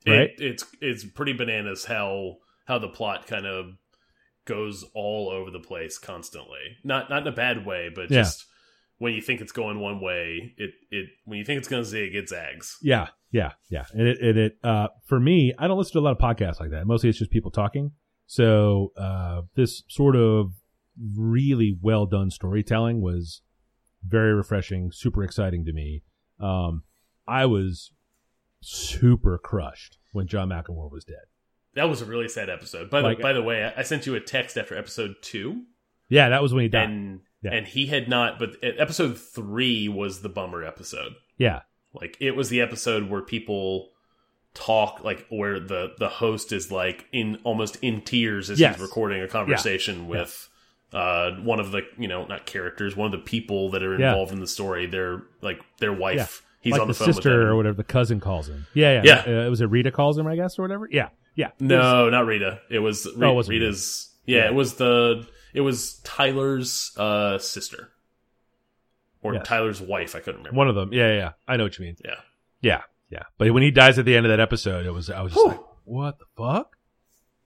[0.07, 0.31] right?
[0.31, 3.77] It, it's it's pretty bananas how how the plot kind of
[4.45, 6.77] goes all over the place constantly.
[6.85, 8.23] Not not in a bad way, but Yeah.
[8.23, 8.47] just
[8.99, 11.89] when you think it's going one way, it it when you think it's going to
[11.89, 12.77] zig, it zags.
[12.83, 13.85] Yeah, yeah, yeah.
[13.93, 16.61] And it, it, it uh, for me, I don't listen to a lot of podcasts
[16.61, 16.87] like that.
[16.87, 17.93] Mostly, it's just people talking.
[18.27, 20.53] So uh, this sort of
[21.17, 23.43] really well done storytelling was
[24.07, 26.03] very refreshing, super exciting to me.
[26.39, 26.85] Um,
[27.27, 27.91] I was
[28.61, 31.27] super crushed when John McLemore was dead.
[31.75, 32.91] That was a really sad episode.
[32.91, 35.63] By Like- the by the way, I, I sent you a text after episode two,
[36.09, 36.89] Yeah, that was when he died.
[36.89, 37.53] and Yeah.
[37.53, 38.39] and he had not.
[38.39, 41.15] But episode three was the bummer episode.
[41.37, 43.91] yeah, Like it was the episode where people
[44.55, 48.77] talk like where the the host is like in almost in tears as Yes.
[48.77, 50.49] he's recording a conversation with
[50.93, 54.11] uh, one of the you know not characters, one of the people that are Yeah.
[54.11, 56.17] involved in the story, their like their wife.
[56.17, 56.27] Yeah.
[56.61, 58.67] He's like on the, the, phone sister or whatever the cousin calls him.
[58.75, 59.25] Yeah, yeah.
[59.27, 59.41] Yeah.
[59.43, 60.89] Uh, it was it Rita calls him, I guess, or whatever.
[60.91, 61.51] Yeah, yeah.
[61.61, 62.61] No, not Rita.
[62.71, 63.65] It was Re Oh, it wasn't Rita.
[63.67, 64.11] Rita's.
[64.27, 64.47] Yeah, Yeah.
[64.49, 67.91] it was the it was Tyler's uh, sister
[69.23, 69.47] or Yes.
[69.47, 70.15] Tyler's wife.
[70.17, 70.57] I couldn't remember.
[70.57, 70.93] One of them.
[70.93, 71.31] Yeah, yeah, yeah.
[71.49, 71.97] I know what you mean.
[72.05, 72.17] Yeah.
[72.61, 73.23] Yeah, yeah.
[73.39, 75.45] But when he dies at the end of that episode, it was I was just
[75.45, 75.53] Whew.
[75.53, 76.77] like, what the fuck?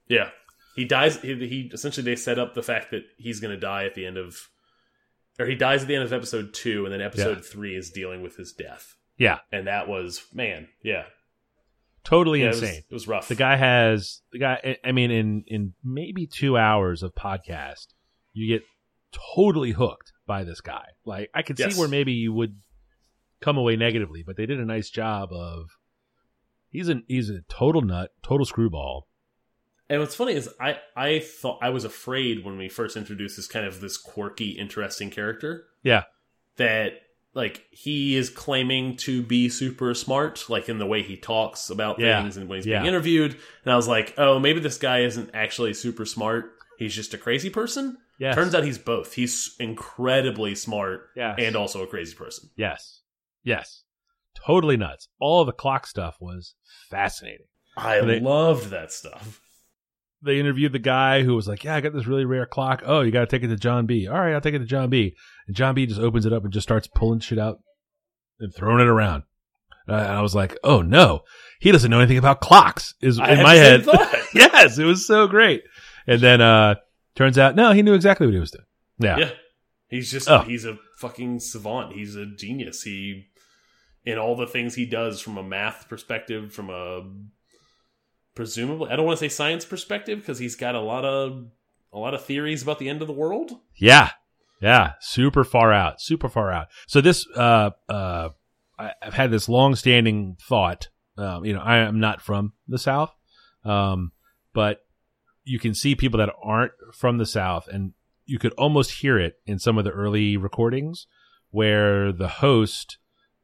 [0.07, 0.29] Yeah,
[0.75, 1.17] he dies.
[1.21, 4.05] He, he essentially they set up the fact that he's going to die at the
[4.05, 4.49] end of,
[5.37, 7.43] or he dies at the end of episode two, and then episode Yeah.
[7.43, 11.03] three is dealing with his death, Yeah, and that was man, yeah,
[12.03, 12.83] totally yeah it was, insane.
[12.89, 13.27] it was rough.
[13.27, 14.77] The guy has the guy.
[14.83, 17.87] I- mean, in in maybe two hours of podcast,
[18.33, 18.63] you get
[19.35, 20.85] totally hooked by this guy.
[21.05, 21.73] Like I could Yes.
[21.73, 22.57] see where maybe you would
[23.41, 25.69] come away negatively, but they did a nice job of.
[26.71, 29.07] He's a he's a total nut, total screwball.
[29.89, 33.47] And what's funny is I I thought I was afraid when we first introduced this
[33.47, 36.03] kind of this quirky, interesting character Yeah,
[36.57, 36.91] that
[37.33, 41.99] like he is claiming to be super smart, like in the way he talks about
[41.99, 42.21] Yeah.
[42.21, 42.79] things and when he's Yeah.
[42.79, 43.37] being interviewed.
[43.63, 46.51] And I was like, oh, maybe this guy isn't actually super smart.
[46.77, 47.97] He's just a crazy person.
[48.19, 48.35] yes.
[48.35, 49.13] Turns out he's both.
[49.13, 51.35] He's incredibly smart yes.
[51.39, 52.49] and also a crazy person.
[52.57, 53.01] Yes.
[53.43, 53.83] Yes.
[54.45, 55.07] Totally nuts.
[55.19, 56.55] All the clock stuff was
[56.89, 57.45] fascinating.
[57.77, 59.39] I They- loved that stuff.
[60.21, 62.83] They interviewed the guy who was like, Yeah, I got this really rare clock.
[62.85, 64.07] Oh, you got to take it to John B.
[64.07, 65.15] All right, I'll take it to John B.
[65.47, 67.59] And John B just opens it up and just starts pulling shit out
[68.39, 69.23] and throwing it around.
[69.87, 71.21] Uh, and I was like, Oh no,
[71.59, 72.93] he doesn't know anything about clocks.
[73.01, 73.85] Is I in my head.
[74.33, 75.63] yes, it was so great.
[76.05, 76.75] And then uh
[77.15, 78.65] turns out, no, he knew exactly what he was doing.
[78.99, 79.17] Yeah.
[79.17, 79.31] Yeah.
[79.87, 80.41] He's just Oh.
[80.41, 81.93] he's a fucking savant.
[81.93, 82.83] He's a genius.
[82.83, 83.27] He
[84.05, 87.01] in all the things he does from a math perspective, from a
[88.39, 91.47] presumably I don't want to say science perspective because he's got a lot of
[91.91, 93.51] a lot of theories about the end of the world.
[93.75, 94.11] Yeah.
[94.61, 94.93] Yeah.
[95.01, 95.99] Super far out.
[95.99, 96.67] Super far out.
[96.87, 98.29] So this, uh, uh,
[98.77, 100.87] I, I've had this long standing thought.
[101.17, 103.13] Um, you know, I am not from the South.
[103.65, 104.13] Um,
[104.53, 104.85] but
[105.43, 107.91] you can see people that aren't from the South and
[108.25, 111.07] you could almost hear it in some of the early recordings
[111.51, 112.99] where the host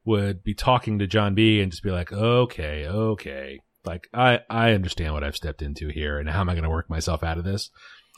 [0.06, 3.60] would be talking to John B and just be like, okay, okay.
[3.86, 6.70] Like, I, I understand what I've stepped into here and how am I going to
[6.70, 7.70] work myself out of this?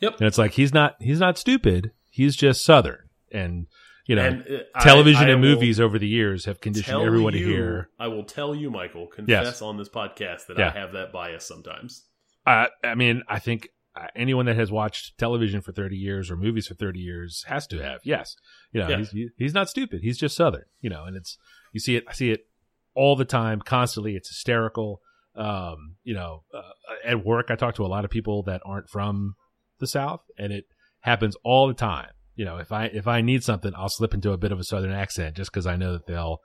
[0.02, 0.18] Yep.
[0.20, 1.92] And it's like, he's not, he's not stupid.
[2.10, 3.10] He's just Southern.
[3.32, 3.68] And,
[4.06, 7.34] you know, and uh, I- television I and movies over the years have conditioned everyone
[7.34, 7.90] to hear.
[8.00, 9.62] I will tell you, Michael, confess Yes.
[9.62, 10.72] on this podcast that Yeah.
[10.74, 12.06] I have that bias sometimes.
[12.46, 16.38] I, I mean, I think uh, anyone that has watched television for 30 years or
[16.38, 18.00] movies for 30 years has to have.
[18.04, 18.36] Yes.
[18.72, 18.98] You know, Yeah.
[19.00, 20.02] he's, he's not stupid.
[20.04, 21.38] He's just Southern, you know, and it's,
[21.74, 22.46] you see it, I see it
[22.94, 24.16] all the time, constantly.
[24.16, 25.02] It's hysterical.
[25.38, 26.62] Um, you know, uh,
[27.06, 29.36] at work, I talk to a lot of people that aren't from
[29.80, 30.66] the South and it
[31.02, 32.10] happens all the time.
[32.36, 34.64] You know, if I, if I need something, I'll slip into a bit of a
[34.64, 36.40] Southern accent just cause I know that they'll,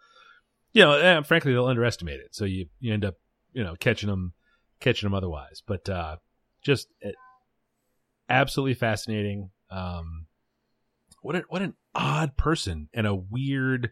[0.73, 2.35] you know, eh, frankly, they'll underestimate it.
[2.35, 3.15] So you, you end up,
[3.53, 4.35] you know, catching them,
[4.81, 5.63] catching them otherwise.
[5.67, 6.17] But, uh,
[6.63, 7.11] just uh,
[8.29, 9.51] absolutely fascinating.
[9.71, 10.27] Um,
[11.23, 13.91] what a, what an odd person and a weird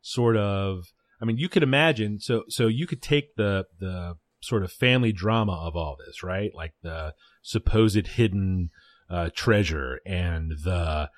[0.00, 0.92] sort of.
[1.20, 2.18] I mean, you could imagine.
[2.18, 6.50] So so you could take the the sort of family drama of all this, right?
[6.54, 8.70] Like the supposed hidden
[9.08, 11.08] uh, treasure and the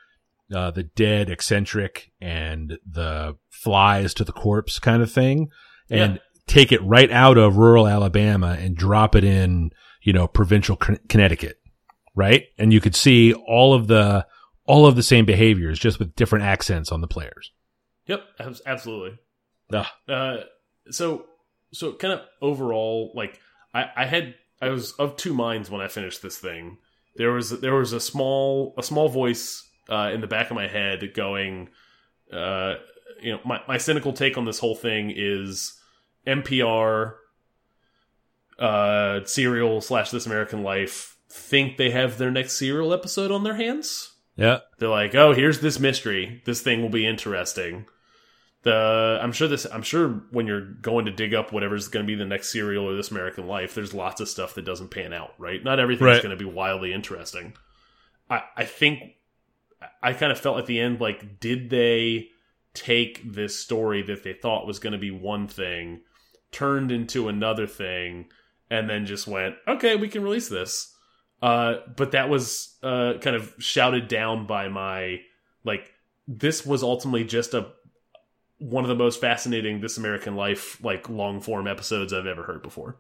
[0.55, 5.49] uh, the dead eccentric and the flies to the corpse kind of thing,
[5.91, 6.21] and Yeah.
[6.47, 9.71] take it right out of rural Alabama and drop it in,
[10.03, 11.57] you know, provincial Con- Connecticut,
[12.15, 12.45] right?
[12.59, 14.27] And you could see all of the
[14.67, 17.51] all of the same behaviors, just with different accents on the players.
[18.07, 18.23] Yep,
[18.67, 19.19] absolutely.
[20.09, 20.37] Uh,
[20.91, 21.25] so
[21.75, 23.41] so kind of overall, like
[23.75, 26.79] I, I had I was of two minds when I finished this thing.
[27.17, 30.69] There was there was a small a small voice uh, in the back of my
[30.69, 31.69] head going,
[32.33, 32.75] uh,
[33.21, 35.79] you know, my my cynical take on this whole thing is
[36.27, 37.15] NPR,
[38.59, 43.57] uh, serial slash This American Life think they have their next serial episode on their
[43.57, 44.13] hands.
[44.37, 46.43] Yeah, They're like, oh, here's this mystery.
[46.45, 47.87] This thing will be interesting.
[48.65, 52.07] The I'm sure this I'm sure when you're going to dig up whatever's going to
[52.07, 55.13] be the next serial or this American Life, there's lots of stuff that doesn't pan
[55.13, 55.63] out, right?
[55.63, 56.23] Not everything's Right.
[56.23, 57.53] going to be wildly interesting.
[58.31, 59.17] I I think
[60.03, 62.29] I kind of felt at the end like, did they
[62.73, 66.01] take this story that they thought was going to be one thing,
[66.51, 68.27] turned into another thing,
[68.71, 70.93] and then just went, okay, we can release this.
[71.43, 75.21] Uh, but that was uh, kind of shouted down by my
[75.65, 75.93] like.
[76.27, 77.73] This was ultimately just a
[78.71, 82.63] one of the most fascinating This American Life like long form episodes I've ever heard
[82.63, 82.97] before.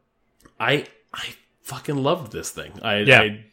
[0.61, 2.73] I I fucking loved this thing.
[2.83, 3.21] I, Yeah.
[3.21, 3.45] I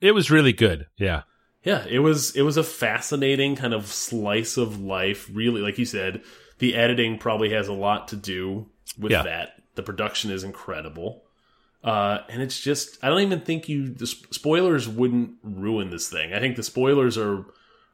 [0.00, 0.86] it was really good.
[0.96, 1.22] Yeah,
[1.62, 5.30] yeah, it was it was a fascinating kind of slice of life.
[5.32, 6.22] Really, like you said,
[6.58, 8.66] the editing probably has a lot to do
[8.98, 9.22] with Yeah.
[9.22, 9.62] that.
[9.76, 11.22] The production is incredible,
[11.84, 16.32] uh, and it's just I don't even think you the spoilers wouldn't ruin this thing.
[16.34, 17.46] I think the spoilers are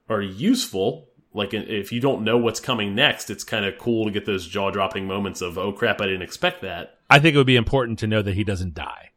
[0.08, 1.07] are useful.
[1.34, 4.46] Like if you don't know what's coming next, it's kind of cool to get those
[4.46, 6.98] jaw dropping moments of oh crap, I didn't expect that.
[7.10, 9.10] I think it would be important to know that he doesn't die.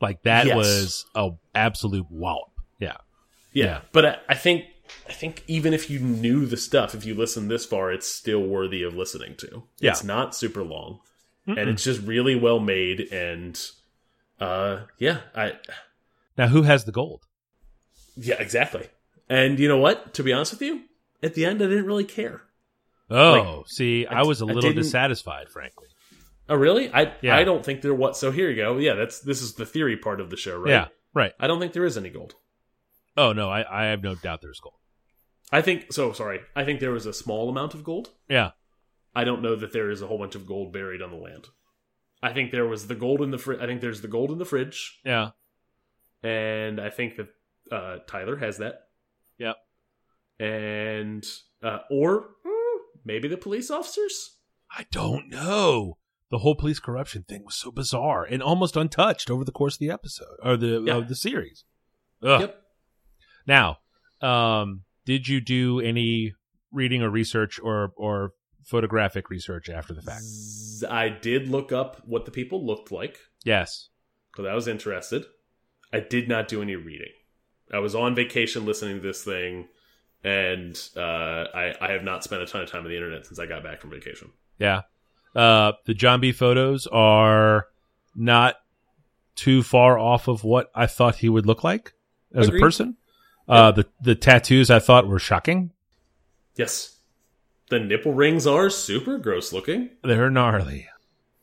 [0.00, 0.56] Like that Yes.
[0.56, 2.50] was a absolute wallop.
[2.78, 2.96] Yeah.
[3.52, 3.80] Yeah, Yeah.
[3.92, 4.64] but I, I think
[5.08, 8.42] I think even if you knew the stuff, if you listen this far, it's still
[8.42, 9.62] worthy of listening to.
[9.80, 9.92] Yeah.
[9.92, 11.00] It's not super long,
[11.46, 13.00] and it's just really well made.
[13.12, 13.58] And
[14.38, 15.54] uh, yeah, I
[16.36, 17.22] Now who has the gold?
[18.16, 18.88] yeah exactly.
[19.28, 20.12] And you know what?
[20.14, 20.82] To be honest with you,
[21.24, 22.42] at the end, I didn't really care.
[23.10, 25.88] Oh, see, I, I- was a little dissatisfied, frankly.
[26.48, 26.92] Oh, really?
[26.92, 27.36] I Yeah.
[27.36, 28.18] I don't think there was.
[28.20, 28.76] So here you go.
[28.78, 30.70] Yeah, that's this is the theory part of the show, right?
[30.70, 31.32] Yeah, right.
[31.40, 32.34] I don't think there is any gold.
[33.16, 34.74] Oh no, I, I have no doubt there's gold.
[35.52, 36.12] I think so.
[36.12, 38.10] Sorry, I think there was a small amount of gold.
[38.28, 38.50] Yeah.
[39.16, 41.46] I don't know that there is a whole bunch of gold buried on the land.
[42.22, 43.60] I think there was the gold in the fridge.
[43.60, 45.30] I think there's the gold in the fridge, Yeah.
[46.22, 47.28] and I think that
[47.70, 48.88] uh, Tyler has that.
[49.38, 49.56] Yep.
[50.38, 51.24] And
[51.62, 54.36] uh, or hmm, maybe the police officers.
[54.76, 55.98] I don't know.
[56.30, 59.78] The whole police corruption thing was so bizarre and almost untouched over the course of
[59.80, 60.96] the episode or the Yeah.
[60.96, 61.64] of the series.
[62.22, 62.40] Ugh.
[62.40, 62.60] Yep.
[63.46, 63.78] Now,
[64.20, 66.34] um, did you do any
[66.72, 68.32] reading or research or or
[68.64, 70.24] photographic research after the fact?
[70.90, 73.90] I did look up what the people looked like Yes.
[74.32, 75.24] because I was interested.
[75.92, 77.12] I did not do any reading.
[77.72, 79.68] I was on vacation listening to this thing,
[80.24, 81.00] and uh,
[81.54, 83.62] I, I have not spent a ton of time on the internet since I got
[83.62, 84.30] back from vacation.
[84.58, 84.82] Yeah.
[85.36, 87.66] Uh, the John B photos are
[88.16, 88.56] not
[89.36, 91.92] too far off of what I thought he would look like
[92.34, 92.60] as Agreed.
[92.60, 92.96] a person.
[93.46, 95.70] Uh, the the tattoos I thought were shocking.
[96.56, 96.96] Yes.
[97.68, 99.90] The nipple rings are super gross looking.
[100.02, 100.88] They're gnarly.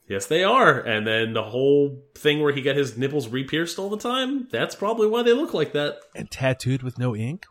[0.07, 0.79] Yes, they are.
[0.79, 4.75] And then the whole thing where he got his nipples re-pierced all the time, that's
[4.75, 5.99] probably why they look like that.
[6.15, 7.45] And tattooed with no ink?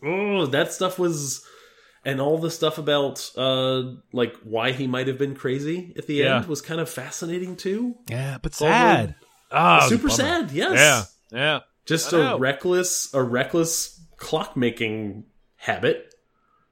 [0.00, 0.40] What on earth?
[0.42, 1.44] Oh, that stuff was
[2.04, 3.82] and all the stuff about uh
[4.12, 6.36] like why he might have been crazy at the Yeah.
[6.38, 7.96] end was kind of fascinating too.
[8.08, 9.14] Yeah, but sad.
[9.52, 10.16] Ah, it was a super bummer.
[10.16, 11.14] sad, yes.
[11.30, 11.38] Yeah.
[11.38, 11.58] Yeah.
[11.86, 12.38] Just I a know.
[12.38, 15.24] reckless a reckless clock making
[15.56, 16.14] habit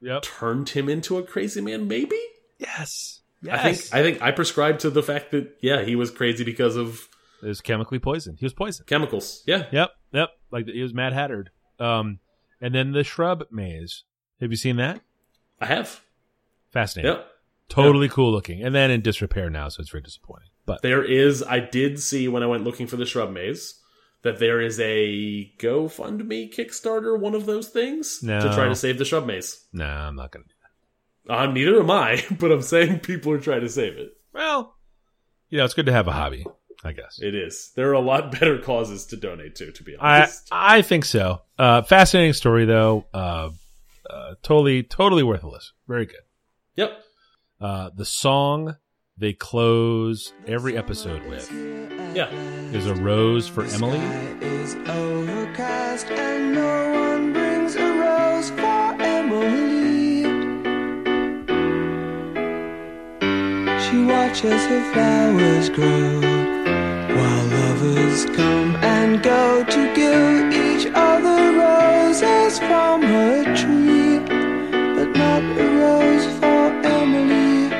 [0.00, 0.22] Yep.
[0.22, 2.18] turned him into a crazy man maybe?
[2.58, 3.20] Yes.
[3.42, 3.58] Yes.
[3.58, 6.76] I think I think I prescribe to the fact that yeah, he was crazy because
[6.76, 7.06] of
[7.42, 8.38] it was chemically poisoned.
[8.40, 8.86] He was poisoned.
[8.88, 9.42] chemicals.
[9.46, 9.66] Yeah.
[9.70, 9.90] Yep.
[10.12, 10.28] Yep.
[10.50, 11.50] Like he was Mad Hattered.
[11.78, 12.18] Um,
[12.60, 14.04] and then the shrub maze.
[14.40, 15.00] Have you seen that?
[15.60, 16.00] I have.
[16.70, 17.12] Fascinating.
[17.12, 17.26] Yep.
[17.68, 18.62] Totally cool looking.
[18.62, 20.48] And then in disrepair now, so it's very disappointing.
[20.64, 23.80] But There is I did see when I went looking for the shrub maze
[24.22, 28.40] that there is a GoFundMe Kickstarter, one of those things, No.
[28.40, 29.66] to try to save the shrub maze.
[29.72, 30.54] nah, I'm not gonna do
[31.26, 31.34] that.
[31.34, 34.10] Uh, neither am I, but I'm saying people are trying to save it.
[34.32, 34.76] Well,
[35.50, 36.44] you know, it's good to have a hobby,
[36.84, 37.18] I guess.
[37.20, 37.72] It is.
[37.74, 40.48] There are a lot better causes to donate to, to be honest.
[40.52, 41.42] I think so.
[41.58, 43.04] Uh, fascinating story though.
[43.12, 43.50] Uh,
[44.08, 45.72] uh, totally totally worth a listen.
[45.88, 46.20] Very good.
[46.76, 47.02] yep.
[47.60, 48.76] Uh, the song
[49.16, 51.50] they close every episode with
[52.14, 52.30] Yeah.
[52.72, 53.98] is a rose for Emily.
[54.40, 60.22] is overcast and no one brings a rose for Emily.
[63.80, 66.57] She watches her flowers grow
[67.18, 74.18] while lovers come and go to give each other roses from her tree,
[74.96, 76.62] but not a rose for
[76.96, 77.74] Emily.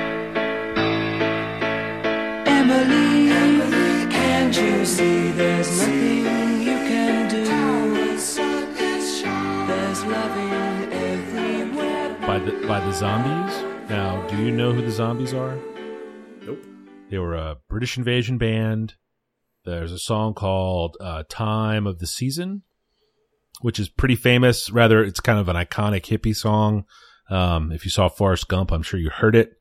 [2.58, 7.44] Emily, Emily, can't you see there's nothing you can do?
[9.68, 12.16] There's loving everywhere.
[12.26, 13.54] by the by the zombies.
[13.88, 15.56] Now, do you know who the zombies are?
[16.44, 16.64] Nope.
[17.10, 18.94] They were a British invasion band.
[19.68, 22.62] There's a song called uh, "Time of the Season,"
[23.60, 24.70] which is pretty famous.
[24.70, 26.86] Rather, it's kind of an iconic hippie song.
[27.28, 29.52] Um, if you saw Forrest Gump, I'm sure you heard it.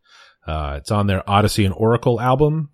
[0.47, 2.70] Uh, it's on their Odessey and Oracle album.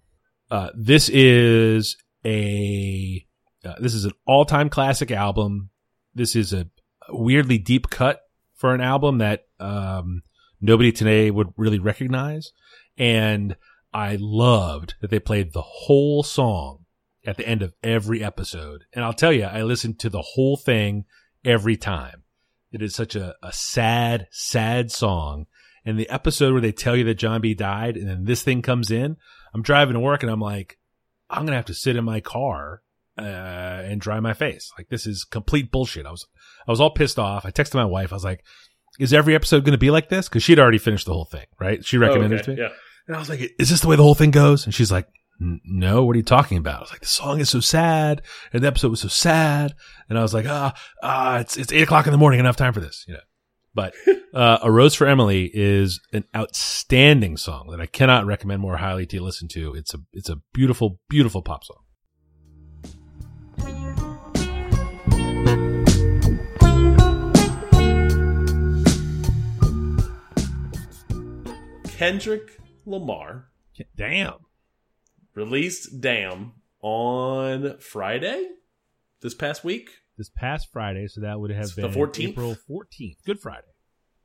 [0.51, 3.25] Uh, this is a
[3.65, 5.71] uh, this is an all time classic album.
[6.13, 6.67] This is a
[7.09, 8.21] weirdly deep cut
[8.53, 10.21] for an album that um,
[10.61, 12.51] nobody today would really recognize.
[12.95, 13.55] And
[13.91, 16.82] I loved that they played the whole song
[17.26, 18.84] at the end of every episode.
[18.93, 21.05] And I'll tell you, I listened to the whole thing
[21.45, 22.24] every time.
[22.71, 25.45] It is such a, a sad, sad song.
[25.86, 28.61] And the episode where they tell you that John B died and then this thing
[28.61, 29.17] comes in,
[29.53, 30.80] I'm driving to work and I'm like,
[31.30, 32.82] I'm going to have to sit in my car
[33.17, 34.71] uh, and dry my face.
[34.78, 36.05] Like this is complete bullshit.
[36.05, 36.26] I was
[36.67, 37.45] I was all pissed off.
[37.45, 38.11] I texted my wife.
[38.11, 38.43] I was like,
[38.99, 41.45] "Is every episode going to be like this?" Because she'd already finished the whole thing,
[41.59, 41.84] right?
[41.86, 42.74] She recommended Oh, okay, it to me, Yeah.
[43.07, 45.07] and I was like, "Is this the way the whole thing goes?" And she's like.
[45.41, 46.77] "N- No, what are you talking about?
[46.77, 48.21] I was like, the song is so sad,
[48.51, 49.73] and the episode was so sad,
[50.09, 52.73] and I was like, ah, ah, it's it's eight o'clock in the morning, enough time
[52.73, 53.19] for this, you know.
[53.75, 53.93] But
[54.34, 59.05] uh, "A Rose for Emily" is an outstanding song that I cannot recommend more highly
[59.07, 59.73] to listen to.
[59.73, 61.77] It's a it's a beautiful, beautiful pop song.
[71.97, 73.49] Kendrick Lamar
[73.95, 74.36] Damn.
[75.36, 78.47] Released Damn on Friday
[79.21, 79.89] this past week.
[80.17, 82.29] This past Friday, so that would have It's the been 14th?
[82.29, 83.67] April fourteenth, Good Friday.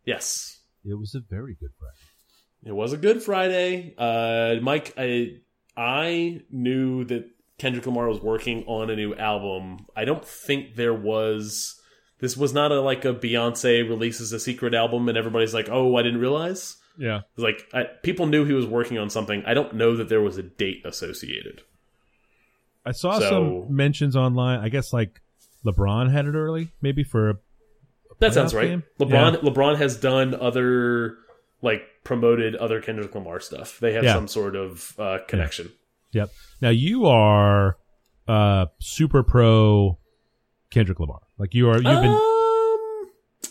[0.05, 0.61] Yes.
[0.85, 1.97] It was a very good Friday.
[2.65, 3.95] It was a good Friday.
[3.97, 5.39] Uh, Mike, I
[5.77, 9.87] I knew that Kendrick Lamar was working on a new album.
[9.97, 11.75] I don't think there was.
[12.21, 15.97] This was not a like a Beyonce releases a secret album and everybody's like, "Oh,
[15.97, 17.21] I didn't realize." Yeah.
[17.37, 19.43] Like I, people knew he was working on something.
[19.47, 21.63] I don't know that there was a date associated.
[22.85, 23.29] I saw So-
[23.67, 24.61] some mentions online.
[24.61, 25.21] I guess like
[25.65, 27.35] LeBron had it early, maybe for a
[28.19, 28.69] That sounds right.
[28.69, 28.83] game?
[29.01, 31.17] LeBron LeBron has done other
[31.63, 33.79] like promoted other Kendrick Lamar stuff.
[33.81, 34.15] They have Yeah.
[34.15, 35.71] some sort of uh, connection.
[36.13, 36.31] Yep.
[36.61, 37.77] Now you are
[38.27, 39.99] uh super pro
[40.71, 41.21] Kendrick Lamar.
[41.39, 42.38] Like you are you've been Um,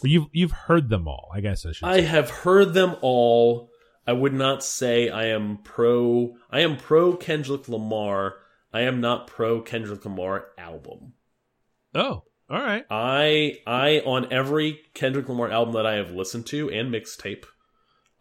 [0.04, 2.06] you've you've heard them all, I guess I should I say.
[2.06, 3.70] have heard them all.
[4.06, 6.36] I would not say I am pro.
[6.50, 8.36] I am pro Kendrick Lamar.
[8.74, 11.14] I am not pro Kendrick Lamar album.
[11.96, 12.86] Oh, all right.
[12.90, 17.46] I I on every Kendrick Lamar album that I have listened to and mixtape,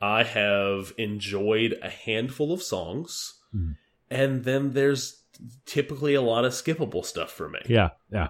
[0.01, 3.77] I have enjoyed a handful of songs, Mhm.
[4.11, 5.23] and then there's
[5.67, 7.61] typically a lot of skippable stuff for me.
[7.69, 8.29] Yeah, yeah.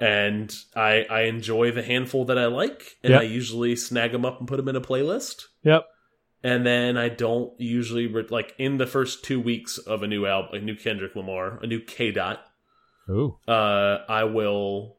[0.00, 3.20] And I I enjoy the handful that I like, and Yep.
[3.20, 5.42] I usually snag them up and put them in a playlist.
[5.62, 5.86] Yep.
[6.42, 10.26] And then I don't usually re- like in the first two weeks of a new
[10.26, 12.44] album, a new Kendrick Lamar, a new K Dot.
[13.10, 13.38] Ooh.
[13.48, 14.96] Uh, I will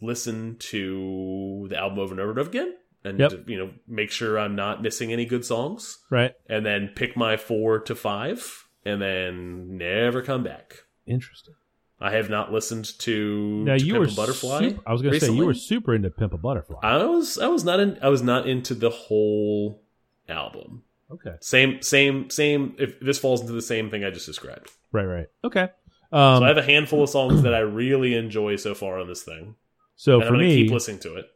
[0.00, 2.74] listen to the album over and over and over again,
[3.04, 3.48] and Yep.
[3.48, 6.32] you know make sure I'm not missing any good songs, Right.
[6.48, 10.84] and then pick my four to five, and then never come back.
[11.06, 11.54] Interesting.
[12.00, 14.58] I have not listened to, Now to you Pimp were a Butterfly.
[14.60, 16.80] Super, I was going to say you were super into Pimp a Butterfly.
[16.82, 19.82] I was I was not in I was not into the whole
[20.28, 20.82] album.
[21.10, 21.36] okay.
[21.40, 22.74] Same same same.
[22.78, 24.70] If this falls into the same thing I just described.
[24.92, 25.26] Right, right.
[25.42, 25.68] Okay.
[26.12, 29.08] Um So I have a handful of songs that I really enjoy so far on
[29.08, 29.54] this thing,
[29.94, 31.26] so for gonna me keep listening to it.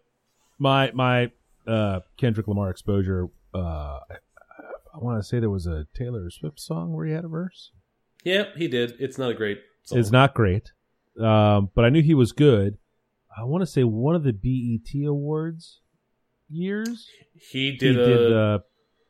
[0.58, 1.30] my my
[1.66, 3.58] uh Kendrick Lamar exposure uh
[4.10, 4.16] I,
[4.94, 7.70] I want to say there was a Taylor Swift song where he had a verse.
[8.24, 8.94] Yeah, he did.
[8.98, 9.60] It's not a great.
[9.84, 9.98] Song.
[9.98, 10.72] It's not great.
[11.20, 12.78] Um but I knew he was good.
[13.36, 15.80] I want to say one of the BET awards
[16.48, 17.06] years
[17.50, 18.58] He did, he a, did uh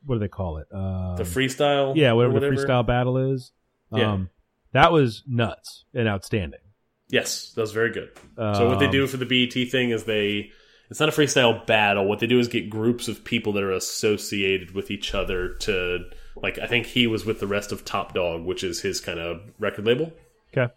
[0.04, 0.66] what do they call it?
[0.72, 1.94] Um, the freestyle.
[1.94, 3.52] Yeah, or whatever, the freestyle battle is.
[3.92, 4.12] Yeah.
[4.12, 4.30] Um
[4.72, 6.60] that was nuts and outstanding.
[7.08, 8.10] Yes, that was very good.
[8.36, 10.50] So what they Um, do for the BET thing is they.
[10.90, 12.08] It's not a freestyle battle.
[12.08, 16.04] What they do is get groups of people that are associated with each other to
[16.36, 16.58] like.
[16.58, 19.40] I think he was with the rest of Top Dawg, which is his kind of
[19.58, 20.12] record label.
[20.52, 20.72] Okay.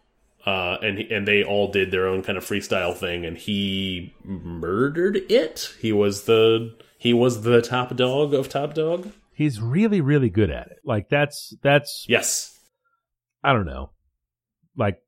[0.46, 5.18] uh, and and they all did their own kind of freestyle thing, and he murdered
[5.30, 5.74] it.
[5.80, 9.12] He was the he was the top dog of Top Dawg.
[9.34, 10.78] He's really really good at it.
[10.84, 12.60] Like that's that's Yes,
[13.44, 13.92] I don't know.
[14.78, 15.00] Like,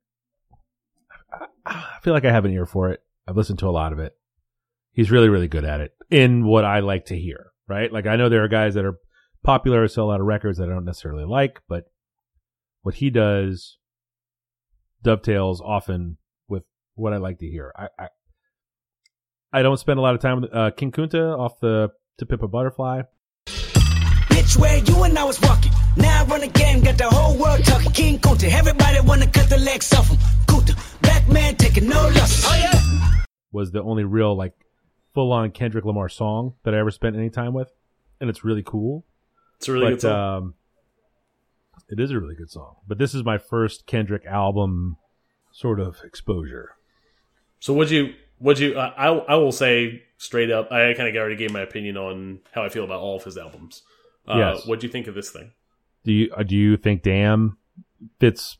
[1.32, 3.02] I, I feel like I have an ear for it.
[3.28, 4.14] I've listened to a lot of it.
[4.92, 7.92] He's really, really good at it in what I like to hear, right?
[7.92, 9.00] Like, I know there are guys that are
[9.44, 11.86] popular or sell a lot of records that I don't necessarily like, but
[12.84, 13.78] what he does
[15.06, 16.18] dovetails often
[16.50, 16.64] with
[16.96, 17.72] what I like to hear.
[17.78, 18.08] I, I,
[19.54, 22.42] I don't spend a lot of time with uh, King Kunta off the To Pimp
[22.44, 23.04] a Butterfly.
[23.48, 25.72] Bitch, where you and I was walking.
[25.96, 27.92] Now I run a game, got the whole world talking.
[27.94, 30.18] King Kunta, everybody wanna cut the legs off him.
[30.48, 32.44] Kunta, black man taking no losses.
[32.46, 33.24] Oh yeah.
[33.52, 34.54] was the only real like
[35.14, 37.72] full on Kendrick Lamar song that I ever spent any time with,
[38.20, 39.06] and it's really cool.
[39.58, 40.38] it's a really good song.
[40.38, 40.54] um,
[41.90, 42.76] it is a really good song.
[42.88, 44.98] But this is my first Kendrick album
[45.52, 46.72] sort of exposure.
[47.60, 48.78] so would you would you?
[48.78, 50.72] I I will say straight up.
[50.72, 53.38] I kind of already gave my opinion on how I feel about all of his
[53.38, 53.84] albums.
[54.28, 54.66] Uh, Yes.
[54.68, 55.52] What do you think of this thing?
[56.04, 57.58] Do you uh, do you think "Damn"
[58.20, 58.58] fits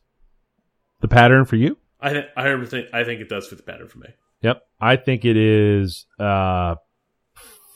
[1.00, 1.76] the pattern for you?
[2.00, 4.08] I th I think I think it does fit the pattern for me.
[4.42, 6.76] Yep, I think it is uh,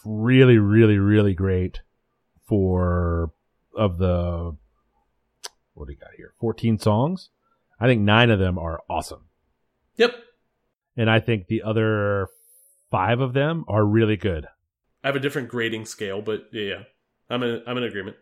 [0.04, 1.80] really, really, really great
[2.46, 3.32] for
[3.76, 4.56] of the
[5.80, 6.34] what do you got here?
[6.38, 7.30] Fourteen songs.
[7.80, 9.24] I think nine of them are awesome.
[9.96, 10.14] Yep.
[10.96, 12.28] and I think the other
[12.90, 14.46] five of them are really good.
[15.02, 16.82] I have a different grading scale, but yeah, yeah.
[17.30, 18.16] I'm in I'm in agreement.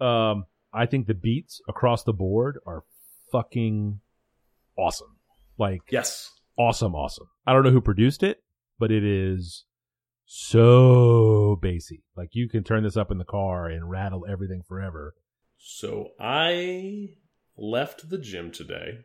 [0.00, 2.84] Um, I think the beats across the board are
[3.32, 4.00] fucking
[4.76, 5.16] awesome.
[5.58, 6.30] Like Yes.
[6.58, 7.28] awesome, awesome.
[7.46, 8.42] I don't know who produced it,
[8.78, 9.64] but it is
[10.26, 12.02] so bassy.
[12.16, 15.14] Like you can turn this up in the car and rattle everything forever.
[15.62, 17.10] So I
[17.56, 19.00] left the gym today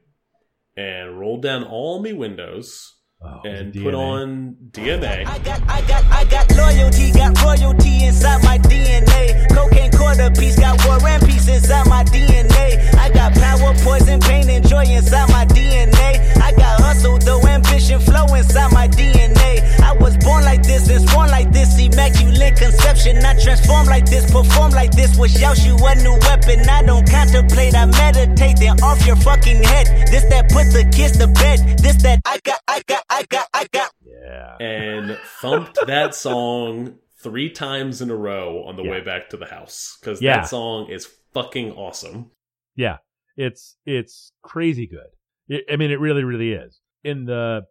[0.78, 5.26] and rolled down all my windows Oh, and the put on DNA.
[5.26, 9.48] I got, I got, I got loyalty, got royalty inside my DNA.
[9.56, 12.94] Cocaine quarter piece, got war and peace inside my DNA.
[12.96, 16.38] I got power, poison, pain, and joy inside my DNA.
[16.38, 19.52] I got hustle, though ambition, flow inside my DNA.
[19.82, 23.18] I was born like this and sworn like this, immaculate conception.
[23.26, 26.68] I transform like this, perform like this, wish out you a new weapon.
[26.70, 29.88] I don't contemplate, I meditate, then off your fucking head.
[30.12, 31.80] This that put the kids to bed.
[31.80, 33.92] This that I got, I got, I got, I got.
[34.06, 34.58] Yeah.
[34.60, 38.92] and thumped that song three times in a row on the Yeah.
[38.92, 40.38] way back to the house because Yeah.
[40.42, 42.32] that song is fucking awesome.
[42.76, 42.98] Yeah,
[43.38, 45.10] it's it's crazy good.
[45.48, 46.80] It, I mean, it really, really is.
[47.04, 47.66] In the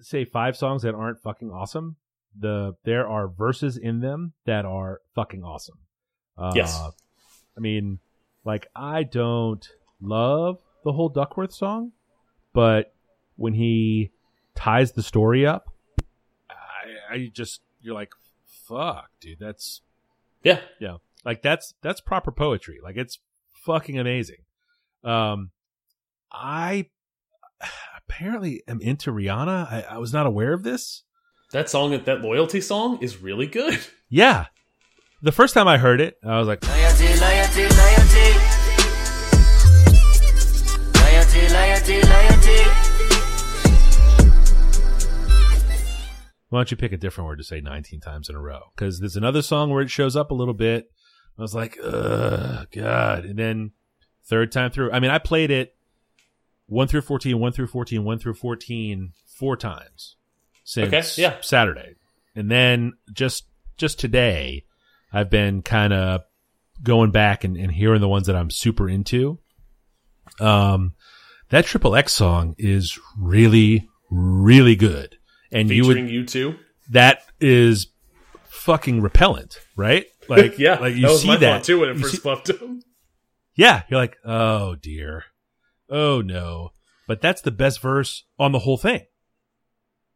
[0.00, 1.96] say five songs that aren't fucking awesome,
[2.38, 5.78] the there are verses in them that are fucking awesome.
[6.36, 6.80] Uh, Yes.
[7.56, 7.98] I mean,
[8.44, 9.66] like I don't
[10.00, 11.92] love the whole Duckworth song,
[12.54, 12.94] but
[13.36, 14.10] when he
[14.54, 15.72] ties the story up,
[16.50, 18.12] I, I just you're like,
[18.46, 19.82] fuck, dude, that's
[20.42, 23.18] Yeah, yeah like that's that's proper poetry like it's
[23.64, 24.42] fucking amazing
[25.04, 25.50] um
[26.32, 26.86] i
[27.96, 31.02] apparently am into rihanna i, I was not aware of this
[31.52, 33.78] that song, that loyalty song, is really good.
[34.08, 34.46] yeah
[35.22, 38.28] the first time i heard it i was like Loyalty, loyalty, loyalty.
[40.94, 42.62] Loyalty, loyalty, loyalty.
[46.48, 49.00] why don't you pick a different word to say 19 times in a row because
[49.00, 50.90] there's another song where it shows up a little bit
[51.38, 53.70] i was like ugh god and then
[54.26, 55.74] third time through i mean i played it
[56.66, 60.16] 1 through 14 1 through 14 1 through 14 four times
[60.64, 60.88] since
[61.18, 61.36] Okay, yeah.
[61.40, 61.94] saturday
[62.34, 63.46] and then just
[63.76, 64.64] just today
[65.12, 66.22] i've been kind of
[66.82, 69.38] going back and, and hearing the ones that i'm super into
[70.40, 70.94] um
[71.50, 75.16] that triple x song is really really good
[75.50, 76.54] and you would you too.
[76.90, 77.88] that is
[78.44, 80.06] fucking repellent, right?
[80.28, 82.80] Like, yeah, like you that see that too when it first see- bumped him.
[83.56, 85.24] yeah, you're like, oh dear,
[85.92, 86.70] oh no.
[87.06, 89.02] But that's the best verse on the whole thing.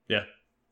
[0.08, 0.22] Yeah,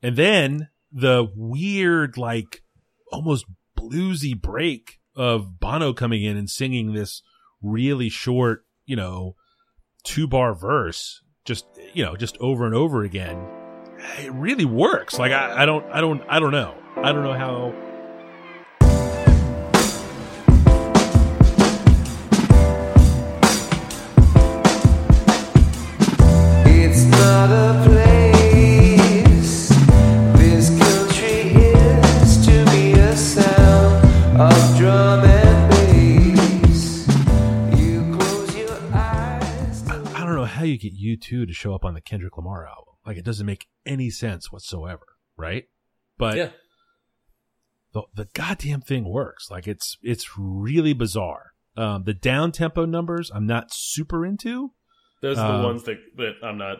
[0.02, 2.62] And then the weird, like,
[3.11, 3.46] almost
[3.76, 7.22] bluesy break of Bono coming in and singing this
[7.62, 9.34] really short, you know,
[10.05, 13.44] two bar verse, just you know, just over and over again.
[14.18, 15.18] It really works.
[15.18, 16.76] Like I, I don't, I don't, I don't know.
[16.96, 17.74] I don't know how.
[41.17, 42.95] U2 to show up on the Kendrick Lamar album.
[43.07, 45.07] Like it doesn't make any sense whatsoever,
[45.37, 45.65] right?
[46.17, 46.51] But yeah.
[47.93, 49.51] the the goddamn thing works.
[49.51, 51.53] Like it's it's really bizarre.
[51.77, 54.73] Um, the down tempo numbers I'm not super into.
[55.21, 56.79] Those are the um, ones that, that I'm not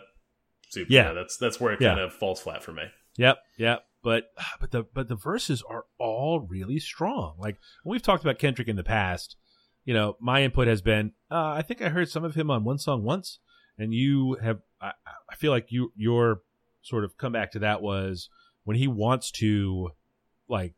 [0.69, 0.93] super.
[0.93, 1.89] Yeah, that's that's where it yeah.
[1.89, 2.85] kind of falls flat for me.
[3.17, 3.85] Yep, yep.
[4.03, 4.25] But
[4.61, 7.37] but the but the verses are all really strong.
[7.39, 9.37] Like we've talked about Kendrick in the past.
[9.85, 12.65] You know, my input has been uh, I think I heard some of him on
[12.65, 13.41] one song once
[13.79, 14.93] and you have I,
[15.31, 16.43] I feel like you your
[16.83, 18.29] sort of comeback to that was
[18.65, 19.91] when he wants to
[20.49, 20.75] like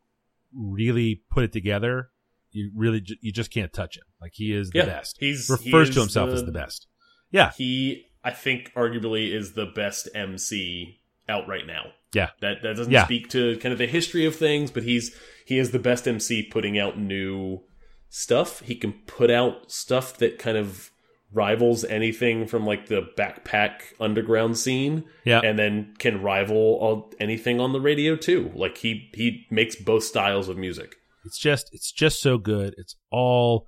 [0.53, 2.09] really put it together.
[2.51, 4.03] You really you just can't touch him.
[4.21, 5.17] Like he is the Yeah, best.
[5.19, 6.87] he's- refers he to himself the- as the best.
[7.29, 11.91] Yeah, He, I think, arguably is the best MC out right now.
[12.13, 13.03] yeah, That that doesn't Yeah.
[13.03, 15.13] speak to kind of the history of things, but he's
[15.45, 17.63] he is the best MC putting out new
[18.09, 18.61] stuff.
[18.61, 20.91] He can put out stuff that kind of
[21.33, 25.41] rivals anything from like the backpack underground scene, yeah.
[25.43, 28.51] and then can rival all, anything on the radio too.
[28.55, 30.95] Like he he makes both styles of music.
[31.27, 33.67] it's just it's just so good it's all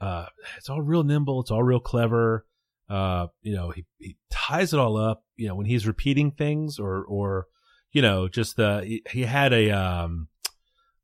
[0.00, 0.26] uh
[0.58, 2.44] it's all real nimble it's all real clever
[2.88, 6.78] uh you know he, he ties it all up you know when he's repeating things
[6.78, 7.46] or or
[7.92, 10.28] you know just the he, he had a um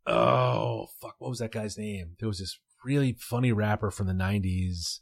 [0.06, 4.12] oh fuck what was that guy's name there was this really funny rapper from the
[4.12, 5.00] 90s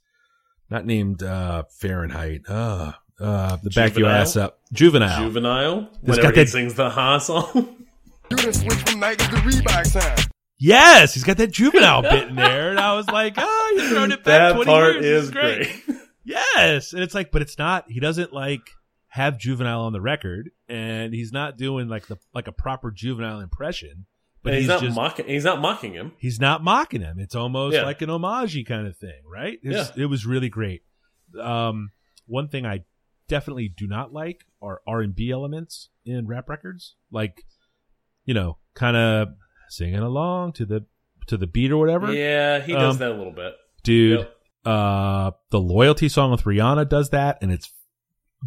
[0.71, 4.59] not named uh fahrenheit uh Uh, the back your ass up.
[4.73, 5.23] Juvenile.
[5.23, 5.81] Juvenile.
[6.03, 7.77] This Whenever got he that- sings the Ha song.
[8.31, 10.27] Do the switch from Nike to Reebok time.
[10.59, 14.11] yes, he's got that juvenile bit in there, and I was like, oh, you're throwing
[14.13, 15.03] it back that 20 part years.
[15.03, 15.83] This is great.
[16.27, 17.85] Yes, and it's like, but it's not.
[17.91, 18.63] He doesn't like
[19.09, 23.41] have juvenile on the record, and he's not doing like the like a proper juvenile
[23.41, 24.07] impression.
[24.45, 25.27] But he's, he's, not just mocking.
[25.27, 26.13] He's not mocking him.
[26.19, 27.19] he's not mocking him.
[27.19, 27.83] It's almost Yeah.
[27.85, 29.59] like an homage kind of thing, right?
[29.63, 30.83] It's, It was really great.
[31.41, 31.91] Um,
[32.27, 32.85] one thing I
[33.27, 37.45] definitely do not like are R and B elements in rap records, like
[38.27, 39.29] you know, kind of
[39.69, 40.85] singing along to the
[41.27, 42.13] to the beat or whatever.
[42.13, 43.55] Yeah, he does Um, that a little bit.
[43.83, 44.37] Dude, Yep.
[44.67, 47.73] uh, the loyalty song with Rihanna does that, and it's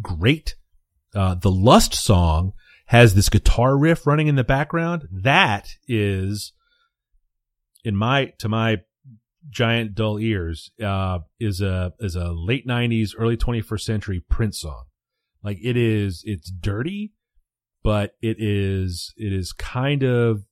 [0.00, 0.54] great.
[1.14, 2.52] Uh, the Lust song
[2.88, 5.08] has this guitar riff running in the background.
[5.12, 6.52] That is,
[7.84, 8.78] in my to my
[9.50, 14.84] giant dull ears, uh, is a is a late '90s, early 21st century Prince song.
[15.42, 17.12] Like it is, it's dirty,
[17.82, 20.44] but it is it is kind of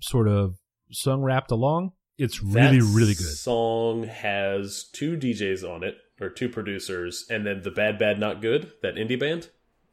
[0.00, 0.56] sort of
[0.92, 1.92] sung wrapped along.
[2.18, 3.34] It's really That really good.
[3.34, 8.42] Song has two DJs on it or two producers, and then the Bad Bad Not
[8.42, 9.48] Good, that indie band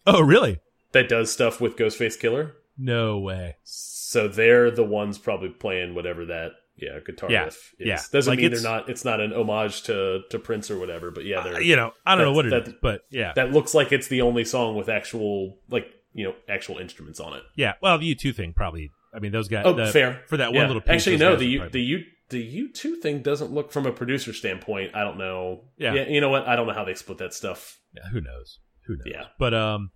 [0.07, 0.59] Oh, really?
[0.95, 2.51] That does stuff with Ghostface Killah.
[2.77, 3.57] No way.
[3.63, 7.87] So they're the ones probably playing whatever that yeah guitar Yeah, riff is.
[7.87, 8.01] yeah.
[8.11, 8.89] Doesn't Like, mean they're not.
[8.89, 11.11] It's not an homage to to Prince or whatever.
[11.11, 13.51] But yeah, they're Uh, you know, I don't know what it That's- but yeah, that
[13.51, 17.43] looks like it's the only song with actual like you know actual instruments on it.
[17.55, 17.73] yeah.
[17.81, 18.89] Well, the U two thing probably.
[19.13, 19.63] I mean, those guys.
[19.65, 20.67] Oh, the- fair for that one Yeah.
[20.67, 20.81] little.
[20.81, 21.35] Piece, Actually, no.
[21.37, 24.95] The U, the U the U two thing doesn't look from a producer standpoint.
[24.95, 25.65] I don't know.
[25.77, 25.93] Yeah.
[25.93, 26.47] You know what?
[26.47, 27.79] I don't know how they split that stuff.
[27.95, 28.59] yeah, who knows?
[28.87, 29.05] Who knows?
[29.07, 29.25] Yeah.
[29.39, 29.91] But um,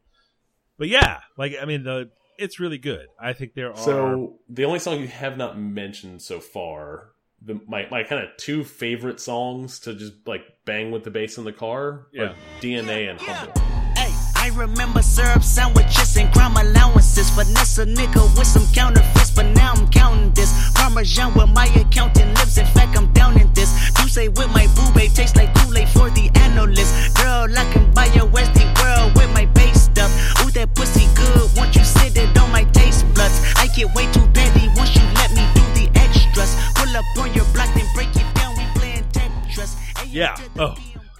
[0.80, 2.10] but yeah, like I mean, the
[2.40, 3.08] it's really good.
[3.20, 3.78] I think there are.
[3.78, 7.12] So the only song you have not mentioned so far,
[7.42, 11.38] the my my kind of two favorite songs to just like bang with the bass
[11.38, 12.24] in the car, Yeah.
[12.32, 13.62] are DNA and Humble.
[13.96, 17.30] Hey, I remember syrup sandwiches and crime allowances.
[17.30, 20.52] Finesse a nigga with some counterfeits, but now I'm counting this.
[20.76, 22.58] Parmesan with my accountant lips.
[22.58, 23.70] In fact, I'm down in this.
[24.00, 27.16] You say with my boo babe tastes like Kool-Aid for the analyst.
[27.18, 30.46] Girl, I can buy your Westy world with my base stuff.
[30.46, 31.50] Ooh, that pussy good.
[31.58, 35.04] Once you sit it on my taste buds, I get way too petty once you
[35.20, 36.56] let me do the extras.
[36.76, 38.56] Pull up on your block, then break it down.
[38.58, 39.76] We playing Tetris.
[40.08, 40.36] Yeah.
[40.58, 40.76] Oh.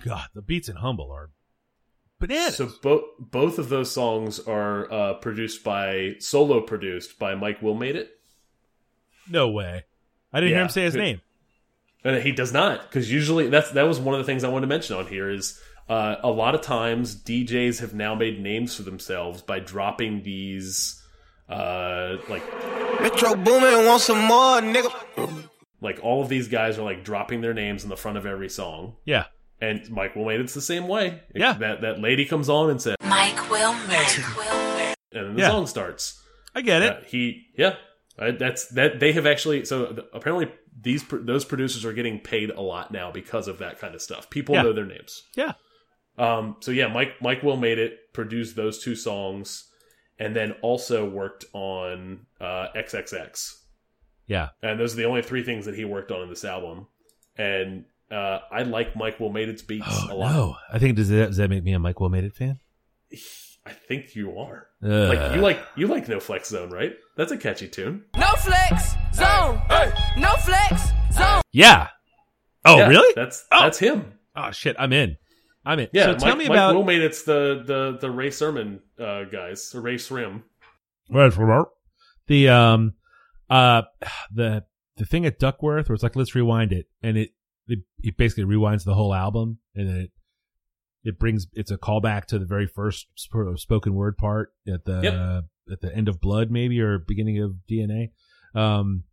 [0.06, 1.30] God, the beats in Humble are
[2.20, 2.56] bananas.
[2.56, 7.76] So both both of those songs are uh, produced by solo produced by Mike Will
[7.76, 8.10] Made It,
[9.30, 9.84] no way.
[10.32, 11.20] I didn't hear him say his name.
[12.06, 14.68] and he does not because usually that's that was one of the things I wanted
[14.68, 15.62] to mention on here is.
[15.90, 21.02] Uh, a lot of times, DJs have now made names for themselves by dropping these,
[21.50, 22.44] uh, like
[23.02, 25.50] Metro Boomin want some more, nigga.
[25.82, 28.50] like all of these guys are like dropping their names in the front of every
[28.50, 28.98] song.
[29.06, 29.26] Yeah.
[29.62, 31.22] And Mike Will made it's the same way.
[31.34, 31.54] Yeah.
[31.54, 33.80] That that lady comes on and says, Mike Wilmer.
[33.94, 35.50] and then the Yeah.
[35.50, 36.22] song starts.
[36.56, 36.92] I get it.
[36.92, 37.76] Uh, he, yeah,
[38.18, 39.00] uh, that's that.
[39.00, 39.66] They have actually.
[39.66, 43.58] So th- apparently, these pr- those producers are getting paid a lot now because of
[43.60, 44.30] that kind of stuff.
[44.30, 44.62] People Yeah.
[44.64, 45.24] know their names.
[45.36, 45.54] yeah.
[46.20, 46.58] Um.
[46.60, 49.70] So yeah, Mike Mike Will made it, produced those two songs,
[50.20, 53.56] and then also worked on uh, XXX.
[54.28, 54.50] Yeah.
[54.62, 56.86] and those are the only three things that he worked on in this album.
[57.36, 60.32] And uh, I like Mike Will made its beats Oh a lot.
[60.32, 60.56] no.
[60.72, 62.60] I think does that, does that make me a Mike Will Made It fan?
[63.66, 64.68] I think you are.
[64.84, 66.94] Uh, Like you like you like No Flex Zone, right?
[67.18, 68.04] That's a catchy tune.
[68.18, 69.62] No flex zone.
[69.70, 69.92] Hey.
[70.18, 71.42] No flex zone.
[71.52, 71.88] Yeah.
[72.66, 73.14] Oh Yeah, really?
[73.16, 73.62] That's Oh.
[73.64, 74.14] that's him.
[74.36, 75.18] Oh shit, I'm in.
[75.70, 75.90] I'm in.
[75.94, 76.06] Yeah.
[76.06, 79.70] So tell me Mike about Will made it's the the the Rae Sremmurd uh, guys,
[79.72, 80.44] the Ray Srim.
[82.28, 82.94] the um
[83.50, 83.82] uh
[84.34, 84.64] the
[84.98, 87.30] the thing at Duckworth where it's like let's rewind it and it
[87.68, 90.12] it, it basically rewinds the whole album and then it
[91.04, 95.00] it brings it's a callback to the very first sp- spoken word part at the
[95.04, 95.74] Yep.
[95.74, 98.12] at the end of Blood maybe or beginning of DNA.
[98.54, 99.04] Um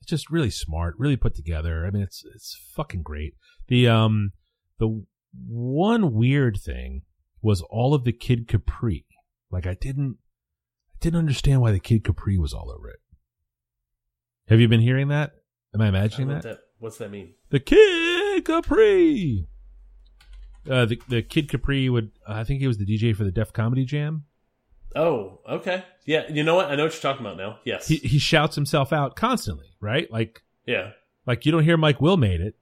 [0.00, 1.86] it's just really smart, really put together.
[1.86, 3.34] I mean it's it's fucking great.
[3.68, 4.32] The um
[4.78, 5.04] the
[5.46, 7.02] one weird thing
[7.42, 9.04] was all of the Kid Capri.
[9.50, 10.18] Like I didn't
[10.92, 13.00] I didn't understand why the Kid Capri was all over it.
[14.48, 15.32] Have you been hearing that?
[15.74, 16.48] Am I I imagining what that?
[16.48, 17.34] that what's that mean?
[17.50, 19.46] The Kid Capri.
[20.68, 23.52] Uh, the the Kid Capri would I think he was the DJ for the Def
[23.52, 24.24] Comedy Jam.
[24.96, 25.84] Oh, okay.
[26.06, 26.70] Yeah, you know what?
[26.70, 27.58] I know what you're talking about now.
[27.64, 27.88] Yes.
[27.88, 30.10] He he shouts himself out constantly, right?
[30.10, 30.90] Like yeah.
[31.26, 32.54] like you don't hear Mike Will made it,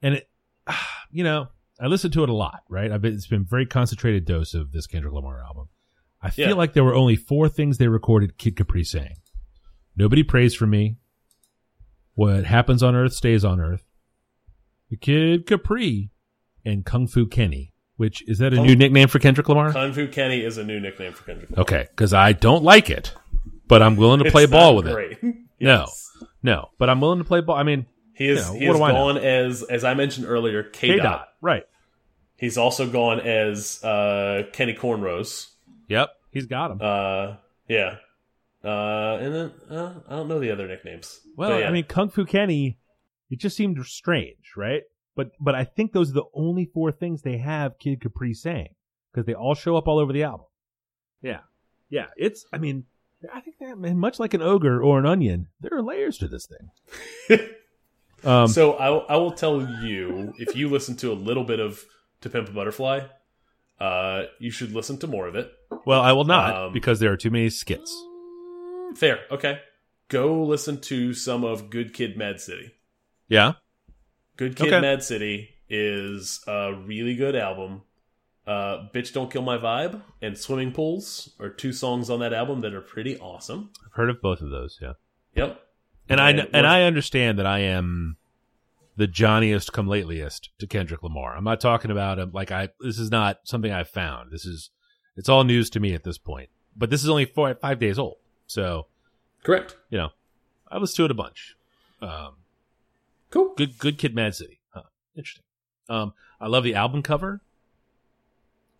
[0.00, 0.28] and it,
[1.10, 1.48] you know,
[1.82, 2.92] I listened to it a lot, right?
[2.92, 5.68] I've been, it's been a very concentrated dose of this Kendrick Lamar album.
[6.22, 6.54] I feel Yeah.
[6.54, 9.16] like there were only four things they recorded Kid Capri saying:
[9.96, 10.96] "Nobody prays for me,"
[12.14, 13.84] "What happens on Earth stays on Earth,"
[14.90, 16.10] "The Kid Capri,"
[16.64, 19.74] and "Kung Fu Kenny." which is that a new nickname for Kendrick Lamar?
[19.74, 21.50] Kung Fu Kenny is a new nickname for Kendrick.
[21.50, 21.60] Lamar.
[21.64, 23.14] Okay, because I don't like it,
[23.68, 24.94] but I'm willing to play ball with it.
[24.94, 25.18] great.
[25.22, 26.08] No, Yes.
[26.42, 27.56] no, but I'm willing to play ball.
[27.56, 28.94] I mean, He is You know, he what has do I know?
[29.12, 31.64] gone as as I mentioned earlier, K, dot, right?
[32.40, 35.48] He's also gone as uh, Kenny Cornrows.
[35.88, 36.78] Yep, he's got him.
[36.80, 37.34] Uh,
[37.68, 37.96] yeah.
[38.64, 41.20] Uh, and then uh, I don't know the other nicknames.
[41.36, 41.68] well, yeah.
[41.68, 42.78] I mean, Kung Fu Kenny,
[43.28, 44.82] it just seemed strange, right?
[45.14, 48.74] But but I think those are the only four things they have Kid Capri saying
[49.12, 50.46] because they all show up all over the album.
[51.20, 51.40] Yeah,
[51.90, 52.06] yeah.
[52.16, 52.84] It's I mean,
[53.34, 56.28] I think that man, much like an ogre or an onion, there are layers to
[56.28, 57.40] this thing.
[58.24, 61.84] um, so I, I will tell you if you listen to a little bit of
[62.22, 63.00] To Pimp a Butterfly,
[63.80, 65.50] uh, you should listen to more of it.
[65.86, 67.90] well, I will not um, because there are too many skits.
[68.96, 69.60] Fair, okay.
[70.08, 72.72] Go listen to some of Good Kid, Mad City.
[73.28, 73.52] Yeah,
[74.36, 74.80] Good Kid, Okay.
[74.80, 77.82] Mad City is a really good album.
[78.46, 82.60] Uh, Bitch Don't Kill My Vibe and Swimming Pools are two songs on that album
[82.62, 83.70] that are pretty awesome.
[83.86, 84.78] I've heard of both of those.
[84.82, 84.94] Yeah.
[85.36, 85.60] Yep.
[86.08, 88.16] And I And kn- and I understand that I am
[89.00, 91.34] the Johnniest come latelyest to Kendrick Lamar.
[91.34, 92.68] I'm not talking about him like I.
[92.80, 94.30] This is not something I found.
[94.30, 94.68] This is
[95.16, 96.50] it's all news to me at this point.
[96.76, 98.86] But this is only four five days old, so
[99.42, 99.76] Correct.
[99.88, 100.10] you know
[100.70, 101.56] I listened to it a bunch.
[102.02, 102.34] Um,
[103.30, 103.54] Cool.
[103.56, 104.60] good good kid, Mad City.
[104.68, 104.82] Huh,
[105.16, 105.44] interesting.
[105.88, 107.40] Um, I love the album cover.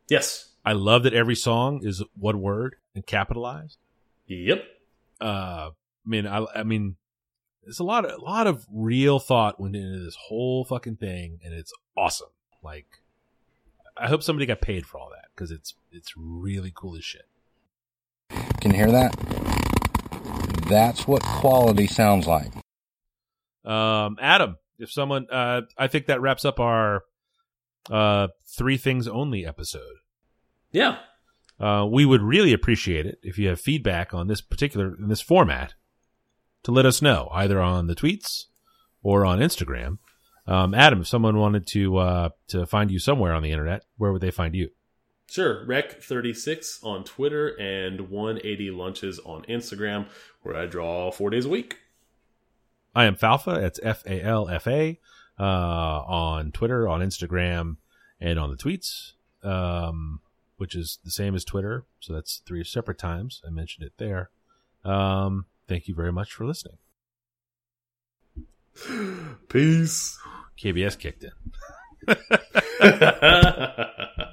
[0.09, 0.49] Yes.
[0.65, 3.79] I love that every song is one word and capitalized.
[4.27, 4.65] Yep.
[5.21, 5.71] uh
[6.05, 6.97] I mean I I mean
[7.65, 11.41] there's a lot of a lot of real thought went into this whole fucking thing
[11.45, 12.31] and it's awesome.
[12.63, 12.87] Like
[13.97, 17.27] I hope somebody got paid for all that cuz it's it's really cool as shit.
[18.61, 19.15] Can you hear that?
[20.69, 22.53] That's what quality sounds like.
[23.65, 27.05] Um Adam, if someone uh I think that wraps up our
[27.91, 29.97] uh three things only episode.
[30.73, 30.99] Yeah.
[31.59, 35.21] Uh we would really appreciate it if you have feedback on this particular in this
[35.21, 35.75] format
[36.63, 38.47] to let us know either on the tweets
[39.03, 39.99] or on Instagram.
[40.47, 44.13] Um, Adam, if someone wanted to uh, to find you somewhere on the internet, where
[44.13, 44.71] would they find you?
[45.31, 45.65] Sure.
[45.65, 50.09] Rec36 on Twitter and 180 Lunches on Instagram,
[50.43, 51.79] where I draw four days a week.
[52.97, 53.63] I am Falfa.
[53.63, 54.99] It's F A L F A
[55.39, 57.77] uh, on Twitter, on Instagram,
[58.21, 59.13] and on the tweets,
[59.45, 60.21] um,
[60.57, 61.85] which is the same as Twitter.
[62.01, 63.41] So that's three separate times.
[63.47, 64.31] I mentioned it there.
[64.85, 66.79] Um, thank you very much for listening.
[69.49, 70.19] Peace.
[70.61, 71.31] KBS kicked in.